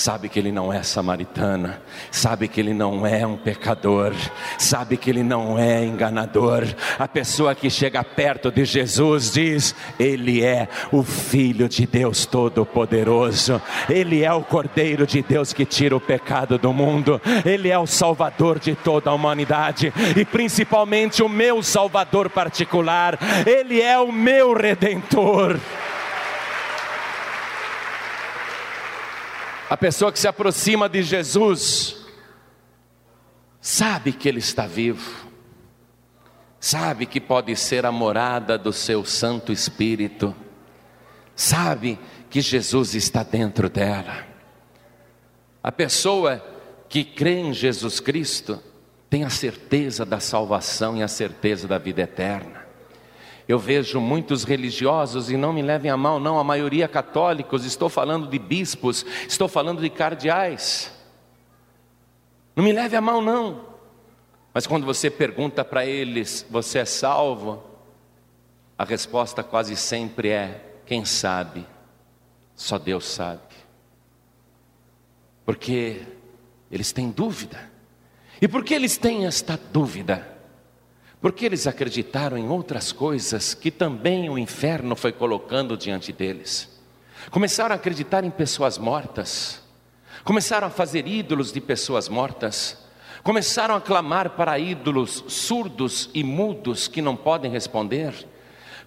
[0.00, 4.14] sabe que ele não é samaritana, sabe que ele não é um pecador,
[4.56, 6.64] sabe que ele não é enganador.
[6.98, 13.60] A pessoa que chega perto de Jesus diz: Ele é o Filho de Deus Todo-Poderoso,
[13.90, 17.86] Ele é o Cordeiro de Deus que tira o pecado do mundo, Ele é o
[17.86, 24.54] Salvador de toda a humanidade e principalmente o meu Salvador particular, Ele é o meu
[24.54, 25.58] Redentor.
[29.70, 32.04] A pessoa que se aproxima de Jesus
[33.60, 35.28] sabe que Ele está vivo,
[36.58, 40.34] sabe que pode ser a morada do seu Santo Espírito,
[41.36, 44.26] sabe que Jesus está dentro dela.
[45.62, 46.44] A pessoa
[46.88, 48.60] que crê em Jesus Cristo
[49.08, 52.59] tem a certeza da salvação e a certeza da vida eterna.
[53.50, 57.88] Eu vejo muitos religiosos, e não me levem a mal, não, a maioria católicos, estou
[57.88, 60.92] falando de bispos, estou falando de cardeais.
[62.54, 63.64] Não me leve a mal, não.
[64.54, 67.60] Mas quando você pergunta para eles, você é salvo?
[68.78, 71.66] A resposta quase sempre é: quem sabe?
[72.54, 73.42] Só Deus sabe.
[75.44, 76.02] Porque
[76.70, 77.68] eles têm dúvida.
[78.40, 80.39] E por que eles têm esta dúvida?
[81.20, 86.80] Porque eles acreditaram em outras coisas que também o inferno foi colocando diante deles.
[87.30, 89.60] Começaram a acreditar em pessoas mortas,
[90.24, 92.78] começaram a fazer ídolos de pessoas mortas,
[93.22, 98.14] começaram a clamar para ídolos surdos e mudos que não podem responder,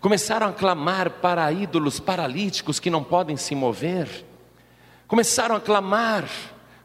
[0.02, 4.26] começaram a clamar para ídolos paralíticos que não podem se mover,
[5.08, 6.28] começaram a clamar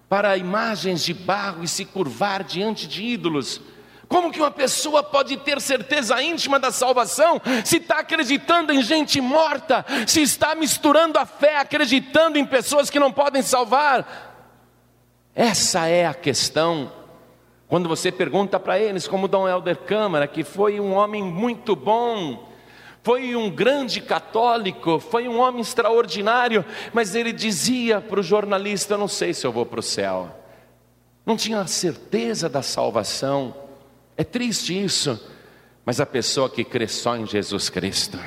[0.06, 3.62] para imagens de barro e se curvar diante de ídolos
[4.08, 9.20] como que uma pessoa pode ter certeza íntima da salvação se está acreditando em gente
[9.20, 14.28] morta, se está misturando a fé acreditando em pessoas que não podem salvar?
[15.34, 16.90] Essa é a questão.
[17.68, 22.48] Quando você pergunta para eles, como Dom Helder Câmara, que foi um homem muito bom,
[23.02, 29.06] foi um grande católico, foi um homem extraordinário, mas ele dizia para o jornalista: não
[29.06, 30.30] sei se eu vou para o céu,
[31.26, 33.67] não tinha certeza da salvação.
[34.18, 35.18] É triste isso,
[35.86, 38.18] mas a pessoa que crê só em Jesus Cristo,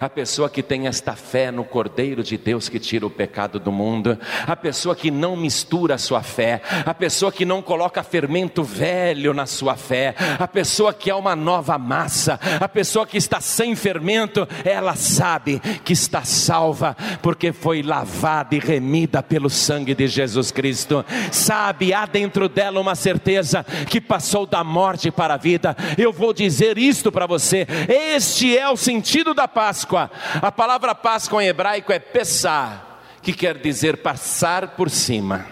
[0.00, 3.72] a pessoa que tem esta fé no Cordeiro de Deus que tira o pecado do
[3.72, 8.62] mundo, a pessoa que não mistura a sua fé, a pessoa que não coloca fermento
[8.62, 13.40] velho na sua fé, a pessoa que é uma nova massa, a pessoa que está
[13.40, 20.06] sem fermento, ela sabe que está salva, porque foi lavada e remida pelo sangue de
[20.06, 25.76] Jesus Cristo, sabe, há dentro dela uma certeza que passou da morte para a vida.
[25.96, 30.10] Eu vou dizer isto para você: este é o sentido da paz Páscoa.
[30.42, 35.46] A palavra Páscoa em hebraico é Pessah, que quer dizer passar por cima.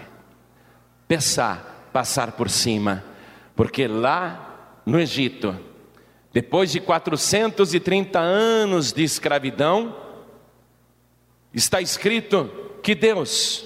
[1.07, 3.03] Pessah, passar por cima.
[3.55, 5.57] Porque lá no Egito,
[6.31, 9.97] depois de 430 anos de escravidão,
[11.51, 12.47] está escrito
[12.83, 13.65] que Deus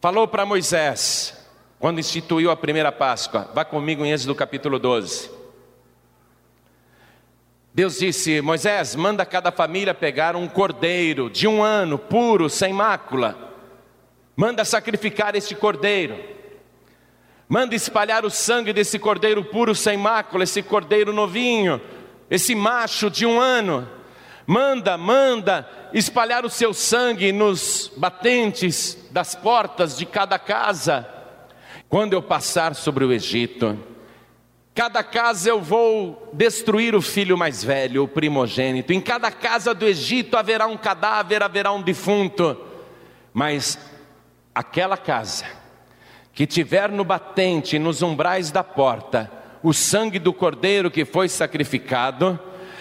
[0.00, 1.46] falou para Moisés,
[1.78, 5.37] quando instituiu a primeira Páscoa, vá comigo em Êxodo capítulo 12.
[7.78, 13.54] Deus disse: Moisés, manda cada família pegar um cordeiro de um ano, puro, sem mácula.
[14.34, 16.18] Manda sacrificar este cordeiro.
[17.48, 21.80] Manda espalhar o sangue desse cordeiro puro, sem mácula, esse cordeiro novinho,
[22.28, 23.88] esse macho de um ano,
[24.44, 25.64] manda, manda
[25.94, 31.08] espalhar o seu sangue nos batentes das portas de cada casa.
[31.88, 33.78] Quando eu passar sobre o Egito,
[34.78, 38.92] cada casa eu vou destruir o filho mais velho, o primogênito.
[38.92, 42.56] Em cada casa do Egito haverá um cadáver, haverá um defunto.
[43.34, 43.76] Mas
[44.54, 45.46] aquela casa
[46.32, 49.28] que tiver no batente, nos umbrais da porta,
[49.64, 52.38] o sangue do cordeiro que foi sacrificado,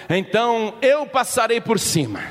[0.07, 2.21] então eu passarei por cima.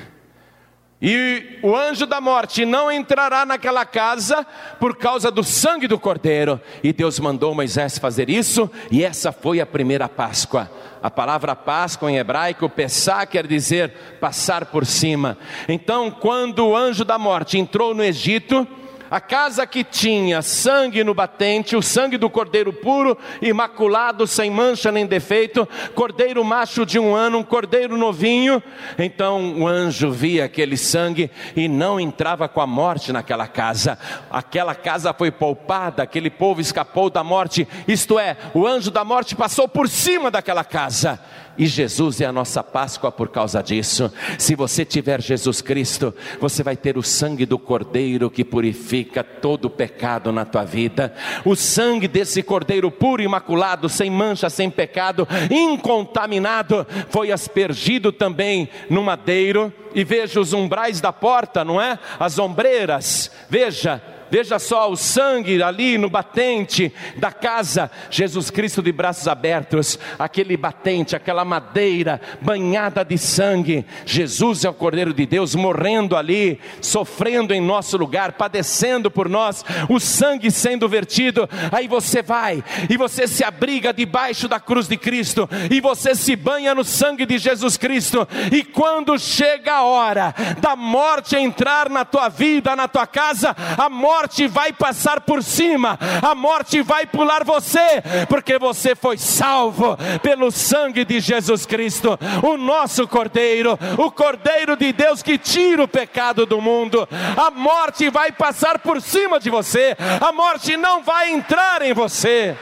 [1.01, 4.47] E o anjo da morte não entrará naquela casa
[4.81, 6.59] por causa do sangue do cordeiro.
[6.83, 10.71] E Deus mandou Moisés fazer isso, e essa foi a primeira Páscoa.
[11.03, 15.37] A palavra Páscoa em hebraico, Pessá, quer dizer passar por cima.
[15.69, 18.67] Então, quando o anjo da morte entrou no Egito,
[19.11, 24.91] a casa que tinha sangue no batente, o sangue do cordeiro puro, imaculado, sem mancha
[24.91, 28.63] nem defeito, cordeiro macho de um ano, um cordeiro novinho.
[28.99, 33.99] Então o anjo via aquele sangue e não entrava com a morte naquela casa.
[34.31, 37.67] Aquela casa foi poupada, aquele povo escapou da morte.
[37.87, 41.21] Isto é, o anjo da morte passou por cima daquela casa
[41.59, 44.13] e Jesus é a nossa Páscoa por causa disso.
[44.39, 49.67] Se você tiver Jesus Cristo, você vai ter o sangue do Cordeiro que purifica todo
[49.67, 51.15] o pecado na tua vida.
[51.45, 59.03] O sangue desse Cordeiro puro, imaculado, sem mancha, sem pecado, incontaminado, foi aspergido também no
[59.03, 59.73] madeiro.
[59.95, 61.99] E veja os umbrais da porta, não é?
[62.21, 63.31] As ombreiras.
[63.49, 69.99] Veja, Veja só o sangue ali no batente da casa, Jesus Cristo de braços abertos,
[70.19, 73.85] aquele batente, aquela madeira banhada de sangue.
[74.05, 79.65] Jesus é o Cordeiro de Deus morrendo ali, sofrendo em nosso lugar, padecendo por nós,
[79.89, 81.49] o sangue sendo vertido.
[81.71, 86.35] Aí você vai e você se abriga debaixo da cruz de Cristo e você se
[86.35, 88.27] banha no sangue de Jesus Cristo.
[88.53, 93.89] E quando chega a hora da morte entrar na tua vida, na tua casa, a
[93.89, 99.95] morte morte vai passar por cima, a morte vai pular você, porque você foi salvo
[100.23, 105.89] pelo sangue de Jesus Cristo, o nosso Cordeiro, o Cordeiro de Deus que tira o
[105.89, 107.07] pecado do mundo.
[107.37, 112.57] A morte vai passar por cima de você, a morte não vai entrar em você.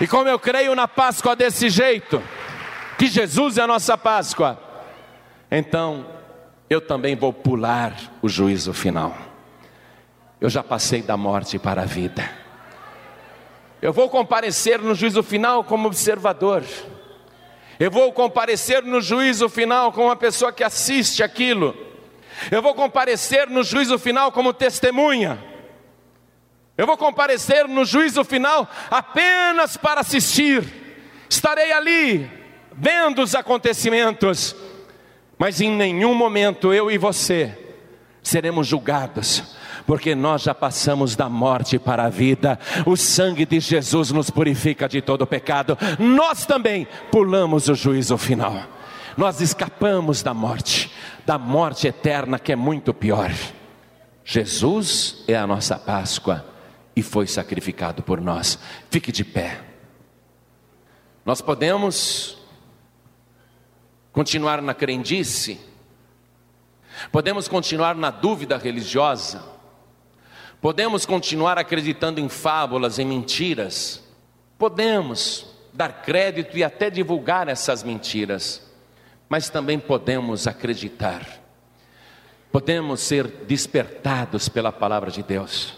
[0.00, 2.20] E como eu creio na Páscoa desse jeito,
[2.98, 4.58] que Jesus é a nossa Páscoa,
[5.48, 6.04] então
[6.68, 9.31] eu também vou pular o juízo final
[10.42, 12.28] eu já passei da morte para a vida.
[13.80, 16.64] Eu vou comparecer no juízo final como observador.
[17.78, 21.76] Eu vou comparecer no juízo final como uma pessoa que assiste aquilo.
[22.50, 25.38] Eu vou comparecer no juízo final como testemunha.
[26.76, 30.64] Eu vou comparecer no juízo final apenas para assistir.
[31.30, 32.28] Estarei ali,
[32.72, 34.56] vendo os acontecimentos,
[35.38, 37.56] mas em nenhum momento eu e você
[38.24, 42.58] seremos julgados porque nós já passamos da morte para a vida.
[42.86, 45.76] O sangue de Jesus nos purifica de todo pecado.
[45.98, 48.54] Nós também pulamos o juízo final.
[49.16, 50.90] Nós escapamos da morte,
[51.26, 53.30] da morte eterna que é muito pior.
[54.24, 56.44] Jesus é a nossa Páscoa
[56.94, 58.58] e foi sacrificado por nós.
[58.90, 59.60] Fique de pé.
[61.24, 62.38] Nós podemos
[64.12, 65.60] continuar na crendice,
[67.10, 69.42] podemos continuar na dúvida religiosa,
[70.62, 74.00] Podemos continuar acreditando em fábulas, em mentiras.
[74.56, 78.62] Podemos dar crédito e até divulgar essas mentiras.
[79.28, 81.26] Mas também podemos acreditar.
[82.52, 85.74] Podemos ser despertados pela palavra de Deus.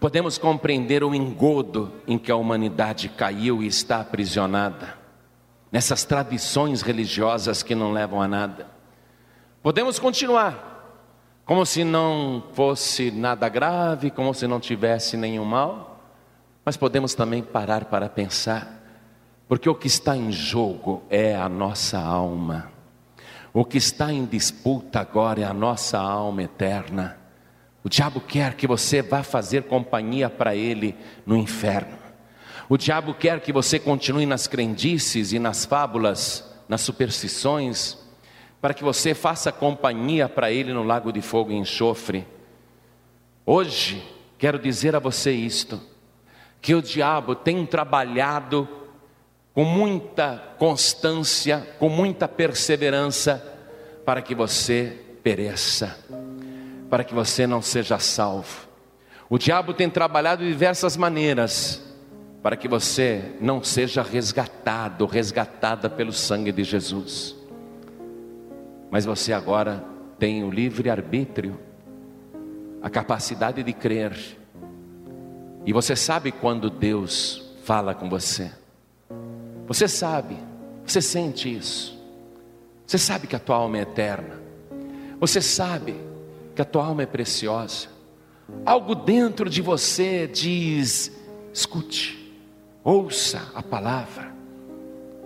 [0.00, 4.98] Podemos compreender o engodo em que a humanidade caiu e está aprisionada.
[5.70, 8.66] Nessas tradições religiosas que não levam a nada.
[9.62, 10.71] Podemos continuar
[11.44, 16.00] como se não fosse nada grave, como se não tivesse nenhum mal,
[16.64, 18.80] mas podemos também parar para pensar,
[19.48, 22.70] porque o que está em jogo é a nossa alma,
[23.52, 27.18] o que está em disputa agora é a nossa alma eterna.
[27.84, 31.98] O diabo quer que você vá fazer companhia para ele no inferno.
[32.68, 37.98] O diabo quer que você continue nas crendices e nas fábulas, nas superstições,
[38.62, 42.24] para que você faça companhia para Ele no lago de fogo e enxofre.
[43.44, 44.00] Hoje,
[44.38, 45.82] quero dizer a você isto:
[46.60, 48.68] que o diabo tem trabalhado
[49.52, 53.44] com muita constância, com muita perseverança,
[54.06, 55.98] para que você pereça,
[56.88, 58.68] para que você não seja salvo.
[59.28, 61.82] O diabo tem trabalhado de diversas maneiras
[62.40, 67.41] para que você não seja resgatado, resgatada pelo sangue de Jesus.
[68.92, 69.82] Mas você agora
[70.18, 71.58] tem o livre arbítrio,
[72.82, 74.14] a capacidade de crer.
[75.64, 78.52] E você sabe quando Deus fala com você.
[79.66, 80.36] Você sabe,
[80.84, 81.98] você sente isso.
[82.86, 84.38] Você sabe que a tua alma é eterna.
[85.18, 85.96] Você sabe
[86.54, 87.88] que a tua alma é preciosa.
[88.66, 91.10] Algo dentro de você diz:
[91.50, 92.36] escute,
[92.84, 94.34] ouça a palavra,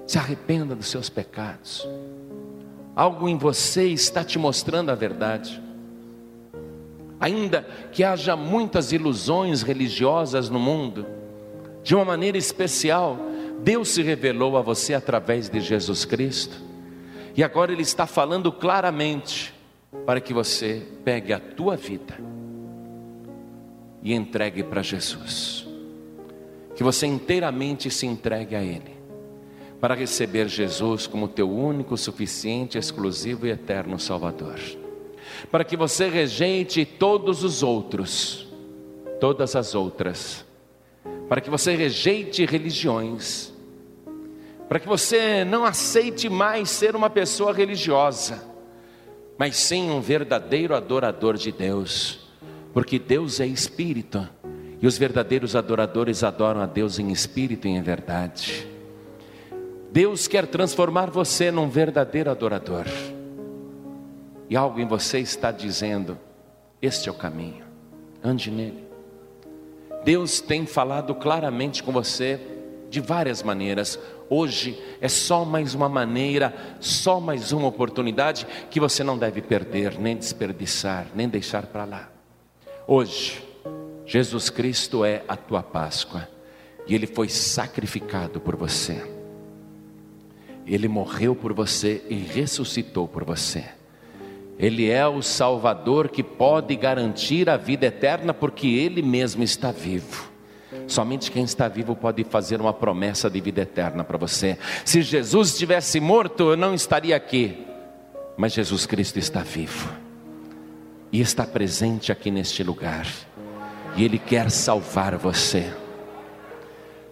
[0.06, 1.84] se arrependa dos seus pecados.
[2.96, 5.62] Algo em você está te mostrando a verdade.
[7.20, 11.06] Ainda que haja muitas ilusões religiosas no mundo,
[11.82, 13.18] de uma maneira especial,
[13.62, 16.56] Deus se revelou a você através de Jesus Cristo,
[17.36, 19.54] e agora Ele está falando claramente
[20.06, 22.16] para que você pegue a tua vida
[24.02, 25.66] e entregue para Jesus.
[26.74, 28.95] Que você inteiramente se entregue a Ele,
[29.80, 34.58] para receber Jesus como teu único, suficiente, exclusivo e eterno Salvador.
[35.50, 38.46] Para que você rejeite todos os outros,
[39.20, 40.44] todas as outras,
[41.28, 43.52] para que você rejeite religiões,
[44.68, 48.42] para que você não aceite mais ser uma pessoa religiosa,
[49.38, 52.26] mas sim um verdadeiro adorador de Deus
[52.76, 54.28] porque Deus é espírito
[54.82, 58.68] e os verdadeiros adoradores adoram a Deus em espírito e em verdade.
[59.96, 62.84] Deus quer transformar você num verdadeiro adorador.
[64.46, 66.18] E algo em você está dizendo:
[66.82, 67.64] este é o caminho,
[68.22, 68.84] ande nele.
[70.04, 72.38] Deus tem falado claramente com você
[72.90, 73.98] de várias maneiras.
[74.28, 79.98] Hoje é só mais uma maneira, só mais uma oportunidade que você não deve perder,
[79.98, 82.10] nem desperdiçar, nem deixar para lá.
[82.86, 83.42] Hoje,
[84.04, 86.28] Jesus Cristo é a tua Páscoa
[86.86, 89.15] e Ele foi sacrificado por você.
[90.66, 93.64] Ele morreu por você e ressuscitou por você.
[94.58, 100.30] Ele é o Salvador que pode garantir a vida eterna, porque Ele mesmo está vivo.
[100.86, 104.58] Somente quem está vivo pode fazer uma promessa de vida eterna para você.
[104.84, 107.66] Se Jesus estivesse morto, eu não estaria aqui,
[108.36, 109.88] mas Jesus Cristo está vivo
[111.12, 113.06] e está presente aqui neste lugar,
[113.96, 115.72] e Ele quer salvar você.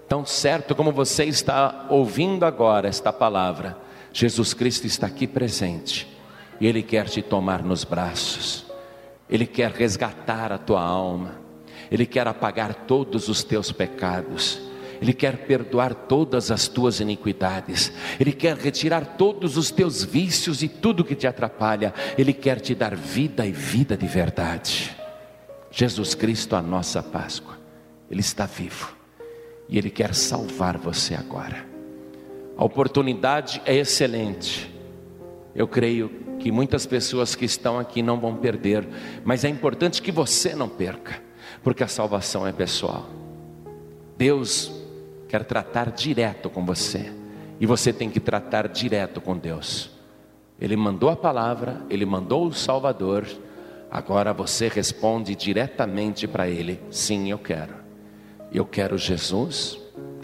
[0.09, 3.77] Tão certo como você está ouvindo agora esta palavra,
[4.13, 6.07] Jesus Cristo está aqui presente,
[6.61, 8.67] e Ele quer te tomar nos braços,
[9.29, 11.41] Ele quer resgatar a tua alma,
[11.91, 14.61] Ele quer apagar todos os teus pecados.
[15.03, 20.69] Ele quer perdoar todas as tuas iniquidades, Ele quer retirar todos os teus vícios e
[20.69, 24.97] tudo que te atrapalha, Ele quer te dar vida e vida de verdade.
[25.71, 27.59] Jesus Cristo, a nossa Páscoa,
[28.09, 29.04] Ele está vivo
[29.69, 31.67] e Ele quer salvar você agora.
[32.57, 34.73] A oportunidade é excelente,
[35.55, 38.87] eu creio que muitas pessoas que estão aqui não vão perder,
[39.25, 41.23] mas é importante que você não perca,
[41.63, 43.07] porque a salvação é pessoal.
[44.17, 44.73] Deus
[45.29, 47.13] quer tratar direto com você.
[47.59, 49.91] E você tem que tratar direto com Deus.
[50.61, 53.27] Ele mandou a palavra, ele mandou o Salvador.
[53.91, 57.84] Agora você responde diretamente para ele: sim, eu quero.
[58.55, 59.77] Eu quero Jesus,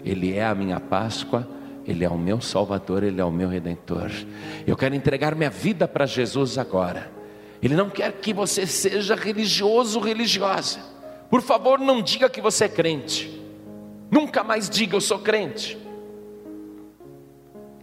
[0.05, 1.45] ele é a minha Páscoa,
[1.85, 4.09] ele é o meu Salvador, ele é o meu redentor.
[4.65, 7.11] Eu quero entregar minha vida para Jesus agora.
[7.61, 10.79] Ele não quer que você seja religioso, religiosa.
[11.29, 13.41] Por favor, não diga que você é crente.
[14.09, 15.77] Nunca mais diga eu sou crente.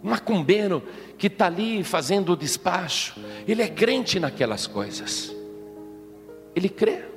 [0.03, 0.83] Um macumbeiro
[1.19, 5.35] que está ali fazendo o despacho, ele é crente naquelas coisas.
[6.57, 7.08] Ele crê.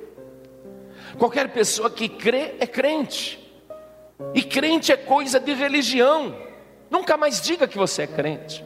[1.18, 3.38] Qualquer pessoa que crê é crente.
[4.34, 6.34] E crente é coisa de religião.
[6.90, 8.64] Nunca mais diga que você é crente.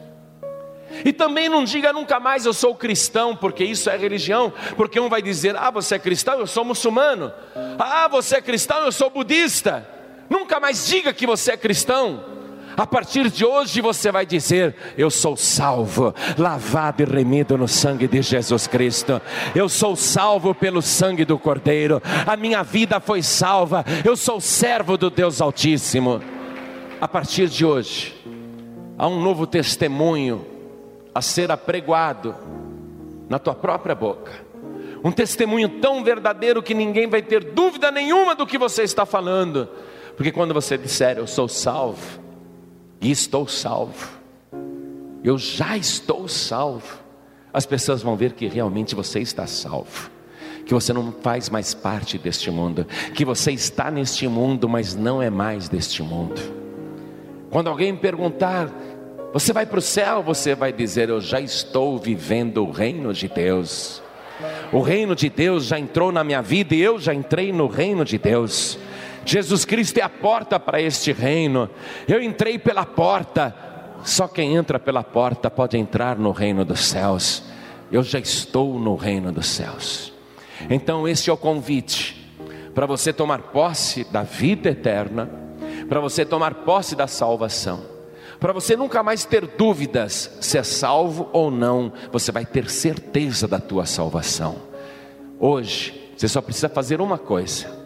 [1.03, 5.09] E também não diga nunca mais eu sou cristão, porque isso é religião, porque um
[5.09, 7.33] vai dizer: "Ah, você é cristão, eu sou muçulmano".
[7.77, 9.87] "Ah, você é cristão, eu sou budista".
[10.29, 12.36] Nunca mais diga que você é cristão.
[12.77, 18.07] A partir de hoje você vai dizer: Eu sou salvo, lavado e remido no sangue
[18.07, 19.19] de Jesus Cristo.
[19.55, 21.99] Eu sou salvo pelo sangue do Cordeiro.
[22.25, 23.83] A minha vida foi salva.
[24.05, 26.21] Eu sou servo do Deus Altíssimo.
[27.01, 28.15] A partir de hoje,
[28.95, 30.45] há um novo testemunho
[31.15, 32.35] a ser apregoado
[33.27, 34.31] na tua própria boca.
[35.03, 39.67] Um testemunho tão verdadeiro que ninguém vai ter dúvida nenhuma do que você está falando
[40.17, 42.19] porque quando você disser eu sou salvo,
[43.01, 44.09] e estou salvo,
[45.23, 46.99] eu já estou salvo,
[47.53, 50.09] as pessoas vão ver que realmente você está salvo,
[50.65, 55.21] que você não faz mais parte deste mundo, que você está neste mundo, mas não
[55.21, 56.41] é mais deste mundo.
[57.49, 58.69] Quando alguém perguntar,
[59.33, 63.27] você vai para o céu, você vai dizer: Eu já estou vivendo o reino de
[63.27, 64.01] Deus.
[64.71, 68.05] O reino de Deus já entrou na minha vida e eu já entrei no reino
[68.05, 68.77] de Deus.
[69.27, 71.69] Jesus Cristo é a porta para este reino.
[72.07, 73.53] Eu entrei pela porta.
[74.03, 77.43] Só quem entra pela porta pode entrar no reino dos céus.
[77.91, 80.13] Eu já estou no reino dos céus.
[80.69, 82.25] Então, este é o convite
[82.73, 85.29] para você tomar posse da vida eterna,
[85.89, 87.81] para você tomar posse da salvação,
[88.39, 93.47] para você nunca mais ter dúvidas se é salvo ou não, você vai ter certeza
[93.47, 94.57] da tua salvação.
[95.39, 97.76] Hoje, você só precisa fazer uma coisa: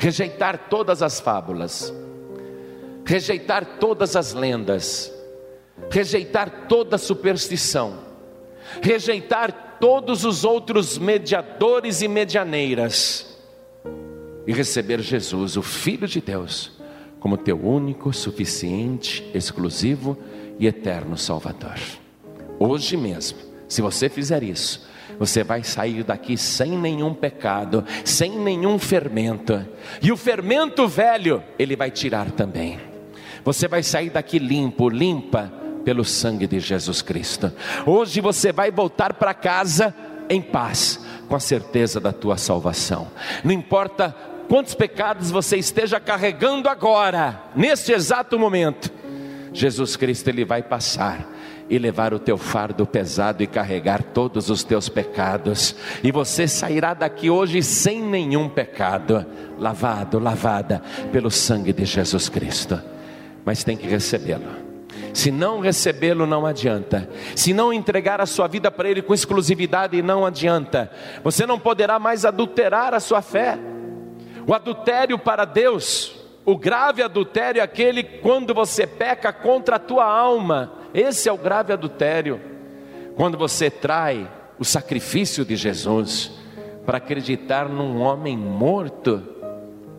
[0.00, 1.92] rejeitar todas as fábulas,
[3.04, 5.12] rejeitar todas as lendas,
[5.90, 7.98] rejeitar toda superstição,
[8.80, 13.38] rejeitar todos os outros mediadores e medianeiras
[14.46, 16.72] e receber Jesus, o Filho de Deus,
[17.20, 20.16] como teu único, suficiente, exclusivo
[20.58, 21.78] e eterno Salvador.
[22.58, 23.38] Hoje mesmo,
[23.68, 24.88] se você fizer isso,
[25.20, 29.62] você vai sair daqui sem nenhum pecado, sem nenhum fermento,
[30.00, 32.80] e o fermento velho, ele vai tirar também.
[33.44, 35.52] Você vai sair daqui limpo, limpa
[35.84, 37.52] pelo sangue de Jesus Cristo.
[37.84, 39.94] Hoje você vai voltar para casa
[40.26, 40.98] em paz,
[41.28, 43.08] com a certeza da tua salvação.
[43.44, 44.16] Não importa
[44.48, 48.90] quantos pecados você esteja carregando agora, neste exato momento,
[49.52, 51.28] Jesus Cristo ele vai passar
[51.70, 56.92] e levar o teu fardo pesado e carregar todos os teus pecados, e você sairá
[56.92, 59.24] daqui hoje sem nenhum pecado,
[59.56, 62.82] lavado, lavada pelo sangue de Jesus Cristo.
[63.44, 64.68] Mas tem que recebê-lo.
[65.14, 67.08] Se não recebê-lo, não adianta.
[67.34, 70.90] Se não entregar a sua vida para Ele com exclusividade, não adianta.
[71.22, 73.58] Você não poderá mais adulterar a sua fé.
[74.46, 80.04] O adultério para Deus, o grave adultério é aquele quando você peca contra a tua
[80.04, 80.79] alma.
[80.94, 82.40] Esse é o grave adultério.
[83.16, 86.32] Quando você trai o sacrifício de Jesus
[86.84, 89.22] para acreditar num homem morto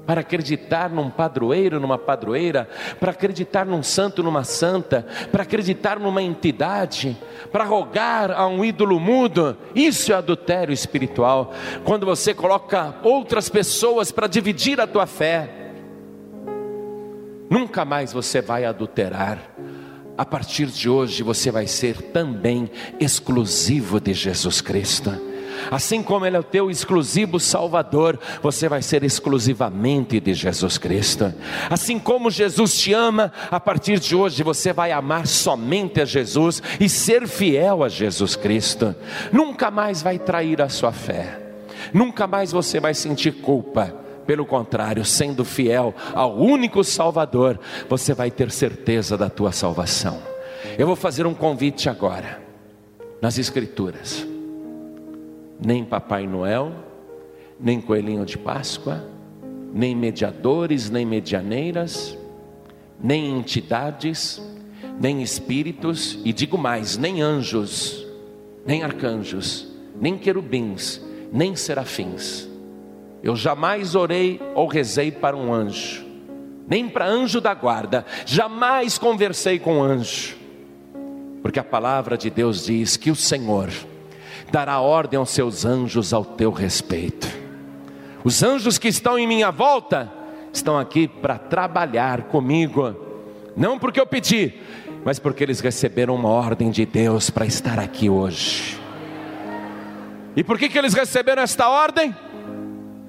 [0.05, 2.67] para acreditar num padroeiro, numa padroeira,
[2.99, 7.17] para acreditar num santo, numa santa, para acreditar numa entidade,
[7.51, 9.55] para rogar a um ídolo mudo.
[9.75, 11.53] Isso é adultério espiritual.
[11.85, 15.49] Quando você coloca outras pessoas para dividir a tua fé,
[17.49, 19.39] nunca mais você vai adulterar.
[20.22, 22.69] A partir de hoje você vai ser também
[22.99, 25.11] exclusivo de Jesus Cristo.
[25.72, 31.34] Assim como Ele é o teu exclusivo Salvador, você vai ser exclusivamente de Jesus Cristo.
[31.72, 36.61] Assim como Jesus te ama, a partir de hoje você vai amar somente a Jesus
[36.80, 38.95] e ser fiel a Jesus Cristo.
[39.34, 41.39] Nunca mais vai trair a sua fé,
[41.91, 44.11] nunca mais você vai sentir culpa.
[44.32, 47.59] Pelo contrário, sendo fiel ao único Salvador,
[47.89, 50.21] você vai ter certeza da tua salvação.
[50.77, 52.41] Eu vou fazer um convite agora,
[53.21, 54.25] nas Escrituras
[55.59, 56.71] nem Papai Noel,
[57.59, 59.05] nem coelhinho de Páscoa,
[59.73, 62.17] nem mediadores, nem medianeiras,
[63.03, 64.41] nem entidades,
[64.97, 68.07] nem espíritos, e digo mais, nem anjos,
[68.65, 69.67] nem arcanjos,
[69.99, 71.01] nem querubins,
[71.34, 72.49] nem serafins.
[73.24, 76.03] Eu jamais orei ou rezei para um anjo,
[76.67, 80.36] nem para anjo da guarda, jamais conversei com um anjo,
[81.41, 83.69] porque a palavra de Deus diz que o Senhor,
[84.51, 87.28] dará ordem aos seus anjos ao teu respeito.
[88.24, 90.11] Os anjos que estão em minha volta
[90.53, 92.95] estão aqui para trabalhar comigo,
[93.55, 94.53] não porque eu pedi,
[95.05, 98.80] mas porque eles receberam uma ordem de Deus para estar aqui hoje.
[100.36, 102.15] E por que, que eles receberam esta ordem?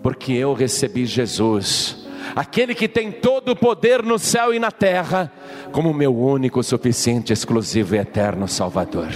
[0.02, 1.96] Porque eu recebi Jesus,
[2.34, 5.32] aquele que tem todo o poder no céu e na terra,
[5.70, 9.10] como meu único, suficiente, exclusivo e eterno Salvador.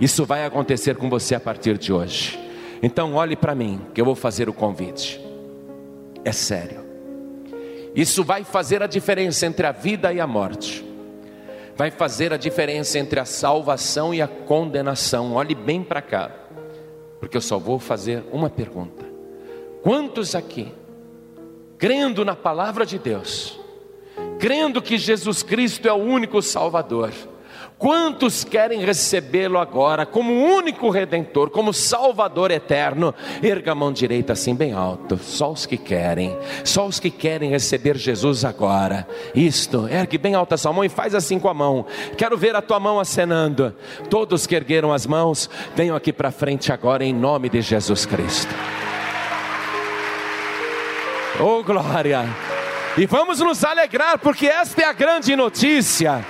[0.00, 2.38] Isso vai acontecer com você a partir de hoje.
[2.82, 5.20] Então olhe para mim, que eu vou fazer o convite.
[6.24, 6.86] É sério.
[7.94, 10.84] Isso vai fazer a diferença entre a vida e a morte.
[11.76, 15.34] Vai fazer a diferença entre a salvação e a condenação.
[15.34, 16.30] Olhe bem para cá,
[17.18, 19.07] porque eu só vou fazer uma pergunta.
[19.88, 20.70] Quantos aqui,
[21.78, 23.58] crendo na palavra de Deus,
[24.38, 27.10] crendo que Jesus Cristo é o único Salvador,
[27.78, 33.14] Quantos querem recebê-lo agora como único redentor, como salvador eterno?
[33.40, 35.16] Erga a mão direita assim bem alto.
[35.16, 39.06] Só os que querem, só os que querem receber Jesus agora.
[39.32, 41.86] Isto, ergue bem alta a sua mão e faz assim com a mão.
[42.16, 43.72] Quero ver a tua mão acenando.
[44.10, 48.52] Todos que ergueram as mãos, venham aqui para frente agora em nome de Jesus Cristo.
[51.40, 52.24] Oh glória!
[52.96, 56.24] E vamos nos alegrar, porque esta é a grande notícia.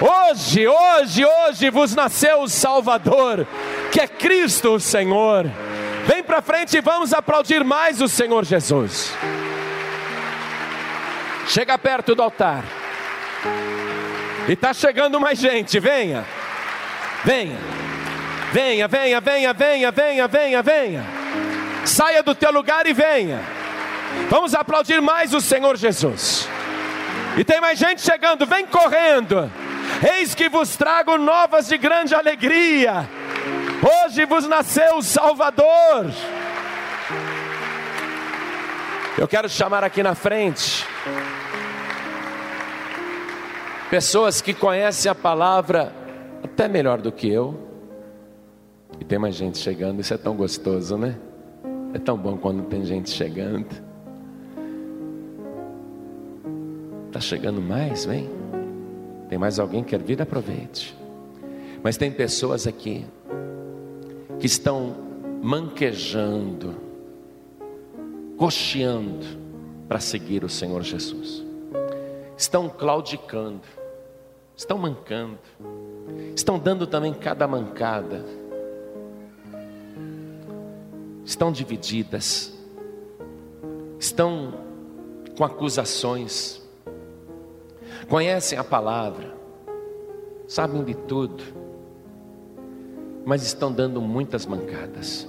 [0.00, 3.46] Hoje, hoje, hoje vos nasceu o Salvador,
[3.92, 5.48] que é Cristo o Senhor.
[6.06, 9.14] Vem para frente e vamos aplaudir mais o Senhor Jesus.
[11.46, 12.64] Chega perto do altar.
[14.48, 16.24] E está chegando mais gente, venha.
[17.24, 17.56] Venha.
[18.52, 21.04] Venha, venha, venha, venha, venha, venha, venha.
[21.84, 23.40] Saia do teu lugar e venha.
[24.28, 26.48] Vamos aplaudir mais o Senhor Jesus.
[27.36, 29.50] E tem mais gente chegando, vem correndo.
[30.18, 33.08] Eis que vos trago novas de grande alegria.
[34.06, 36.10] Hoje vos nasceu o Salvador.
[39.16, 40.84] Eu quero chamar aqui na frente
[43.90, 45.92] pessoas que conhecem a palavra
[46.42, 47.56] até melhor do que eu.
[49.00, 51.16] E tem mais gente chegando, isso é tão gostoso, né?
[51.92, 53.83] É tão bom quando tem gente chegando.
[57.14, 58.28] Tá chegando mais, vem.
[59.28, 60.20] Tem mais alguém que quer vir?
[60.20, 60.98] Aproveite.
[61.80, 63.06] Mas tem pessoas aqui
[64.40, 64.96] que estão
[65.40, 66.74] manquejando,
[68.36, 69.24] cocheando
[69.86, 71.44] para seguir o Senhor Jesus.
[72.36, 73.62] Estão claudicando,
[74.56, 75.38] estão mancando,
[76.34, 78.24] estão dando também cada mancada,
[81.24, 82.52] estão divididas,
[84.00, 84.52] estão
[85.36, 86.63] com acusações,
[88.04, 89.34] conhecem a palavra,
[90.46, 91.42] sabem de tudo,
[93.24, 95.26] mas estão dando muitas mancadas.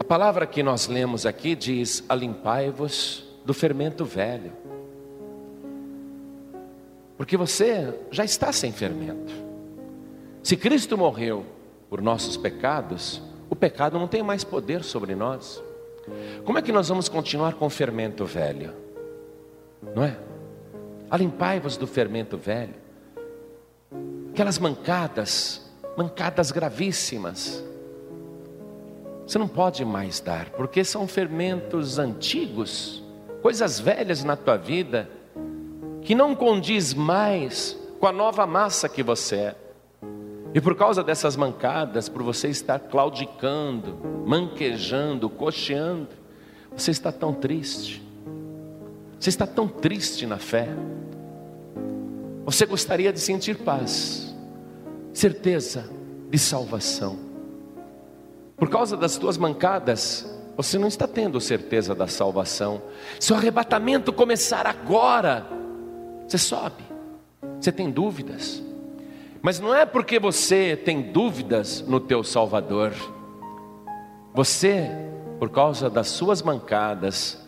[0.00, 4.52] A palavra que nós lemos aqui diz: Alimpai-vos do fermento velho,
[7.16, 9.32] porque você já está sem fermento.
[10.42, 11.44] Se Cristo morreu
[11.90, 13.20] por nossos pecados,
[13.50, 15.62] o pecado não tem mais poder sobre nós.
[16.44, 18.72] Como é que nós vamos continuar com o fermento velho?
[19.94, 20.16] Não é?
[21.10, 22.74] Alimpai-vos do fermento velho.
[24.30, 27.64] Aquelas mancadas, mancadas gravíssimas.
[29.26, 33.02] Você não pode mais dar, porque são fermentos antigos,
[33.42, 35.08] coisas velhas na tua vida,
[36.02, 39.56] que não condiz mais com a nova massa que você é.
[40.54, 46.08] E por causa dessas mancadas, por você estar claudicando, manquejando, cocheando,
[46.74, 48.07] você está tão triste.
[49.18, 50.68] Você está tão triste na fé.
[52.44, 54.34] Você gostaria de sentir paz,
[55.12, 55.90] certeza
[56.30, 57.18] de salvação.
[58.56, 62.82] Por causa das tuas mancadas, você não está tendo certeza da salvação.
[63.20, 65.46] Se o arrebatamento começar agora,
[66.26, 66.84] você sobe.
[67.60, 68.62] Você tem dúvidas.
[69.40, 72.92] Mas não é porque você tem dúvidas no teu Salvador.
[74.34, 74.90] Você,
[75.38, 77.47] por causa das suas mancadas,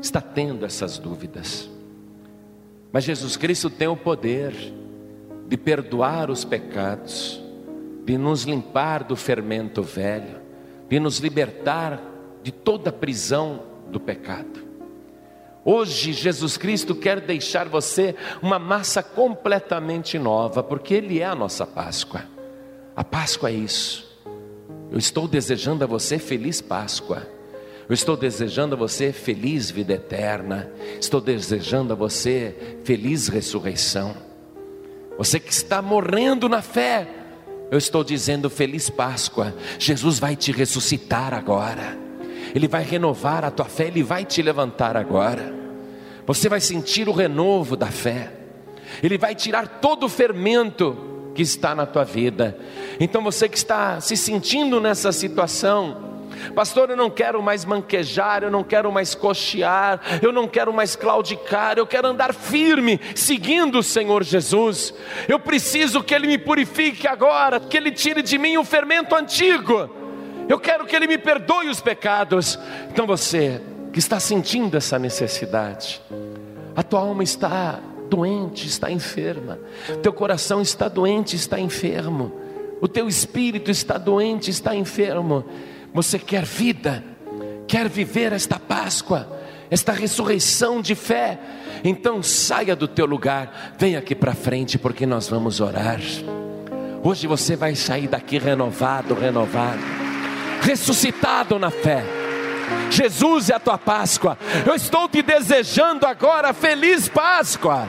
[0.00, 1.70] está tendo essas dúvidas.
[2.92, 4.52] Mas Jesus Cristo tem o poder
[5.48, 7.40] de perdoar os pecados,
[8.04, 10.40] de nos limpar do fermento velho,
[10.88, 12.02] de nos libertar
[12.42, 14.62] de toda a prisão do pecado.
[15.64, 21.64] Hoje Jesus Cristo quer deixar você uma massa completamente nova, porque Ele é a nossa
[21.64, 22.24] Páscoa.
[22.96, 24.10] A Páscoa é isso.
[24.90, 27.26] Eu estou desejando a você feliz Páscoa.
[27.88, 30.70] Eu estou desejando a você feliz vida eterna.
[31.00, 34.14] Estou desejando a você feliz ressurreição.
[35.18, 37.08] Você que está morrendo na fé,
[37.70, 39.54] eu estou dizendo feliz Páscoa.
[39.78, 41.98] Jesus vai te ressuscitar agora.
[42.54, 45.52] Ele vai renovar a tua fé, Ele vai te levantar agora.
[46.26, 48.30] Você vai sentir o renovo da fé.
[49.02, 50.96] Ele vai tirar todo o fermento
[51.34, 52.58] que está na tua vida.
[53.00, 56.11] Então você que está se sentindo nessa situação,
[56.54, 60.96] Pastor, eu não quero mais manquejar, eu não quero mais cochear, eu não quero mais
[60.96, 64.94] claudicar, eu quero andar firme, seguindo o Senhor Jesus.
[65.28, 69.90] Eu preciso que Ele me purifique agora, que Ele tire de mim o fermento antigo.
[70.48, 72.58] Eu quero que Ele me perdoe os pecados.
[72.90, 73.60] Então você
[73.92, 76.00] que está sentindo essa necessidade,
[76.74, 77.78] a tua alma está
[78.08, 79.58] doente, está enferma,
[80.02, 82.32] teu coração está doente, está enfermo,
[82.80, 85.44] o teu espírito está doente, está enfermo.
[85.94, 87.04] Você quer vida,
[87.68, 89.40] quer viver esta Páscoa,
[89.70, 91.38] esta ressurreição de fé,
[91.84, 96.00] então saia do teu lugar, vem aqui para frente, porque nós vamos orar.
[97.02, 99.80] Hoje você vai sair daqui renovado, renovado,
[100.62, 102.04] ressuscitado na fé.
[102.90, 104.38] Jesus é a tua Páscoa.
[104.64, 107.88] Eu estou te desejando agora feliz Páscoa.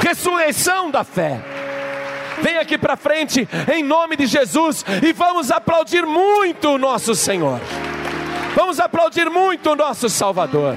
[0.00, 1.57] Ressurreição da fé.
[2.42, 7.60] Vem aqui para frente, em nome de Jesus, e vamos aplaudir muito o nosso Senhor.
[8.54, 10.74] Vamos aplaudir muito o nosso Salvador.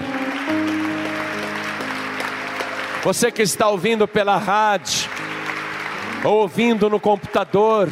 [3.04, 5.10] Você que está ouvindo pela rádio,
[6.24, 7.90] ou ouvindo no computador,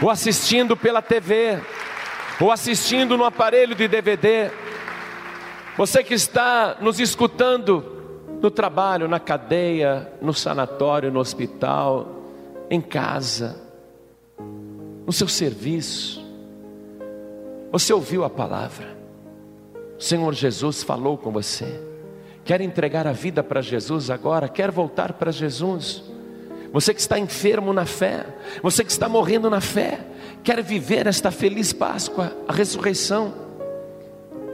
[0.00, 1.58] ou assistindo pela TV,
[2.40, 4.50] ou assistindo no aparelho de DVD,
[5.76, 7.84] você que está nos escutando
[8.40, 12.13] no trabalho, na cadeia, no sanatório, no hospital,
[12.74, 13.56] em casa,
[15.06, 16.24] no seu serviço,
[17.70, 18.96] você ouviu a palavra,
[19.98, 21.80] o Senhor Jesus falou com você,
[22.44, 26.02] quer entregar a vida para Jesus agora, quer voltar para Jesus,
[26.72, 28.26] você que está enfermo na fé,
[28.62, 30.00] você que está morrendo na fé,
[30.42, 33.44] quer viver esta feliz Páscoa, a ressurreição,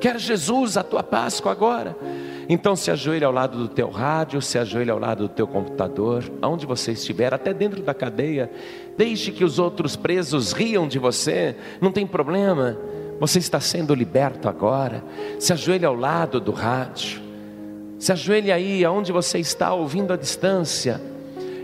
[0.01, 1.95] Quer Jesus a tua Páscoa agora?
[2.53, 6.25] Então se ajoelhe ao lado do teu rádio, se ajoelhe ao lado do teu computador,
[6.43, 8.51] aonde você estiver, até dentro da cadeia.
[8.99, 12.77] Deixe que os outros presos riam de você, não tem problema.
[13.21, 15.05] Você está sendo liberto agora.
[15.39, 17.23] Se ajoelhe ao lado do rádio.
[18.01, 21.01] Se ajoelhe aí aonde você está ouvindo à distância.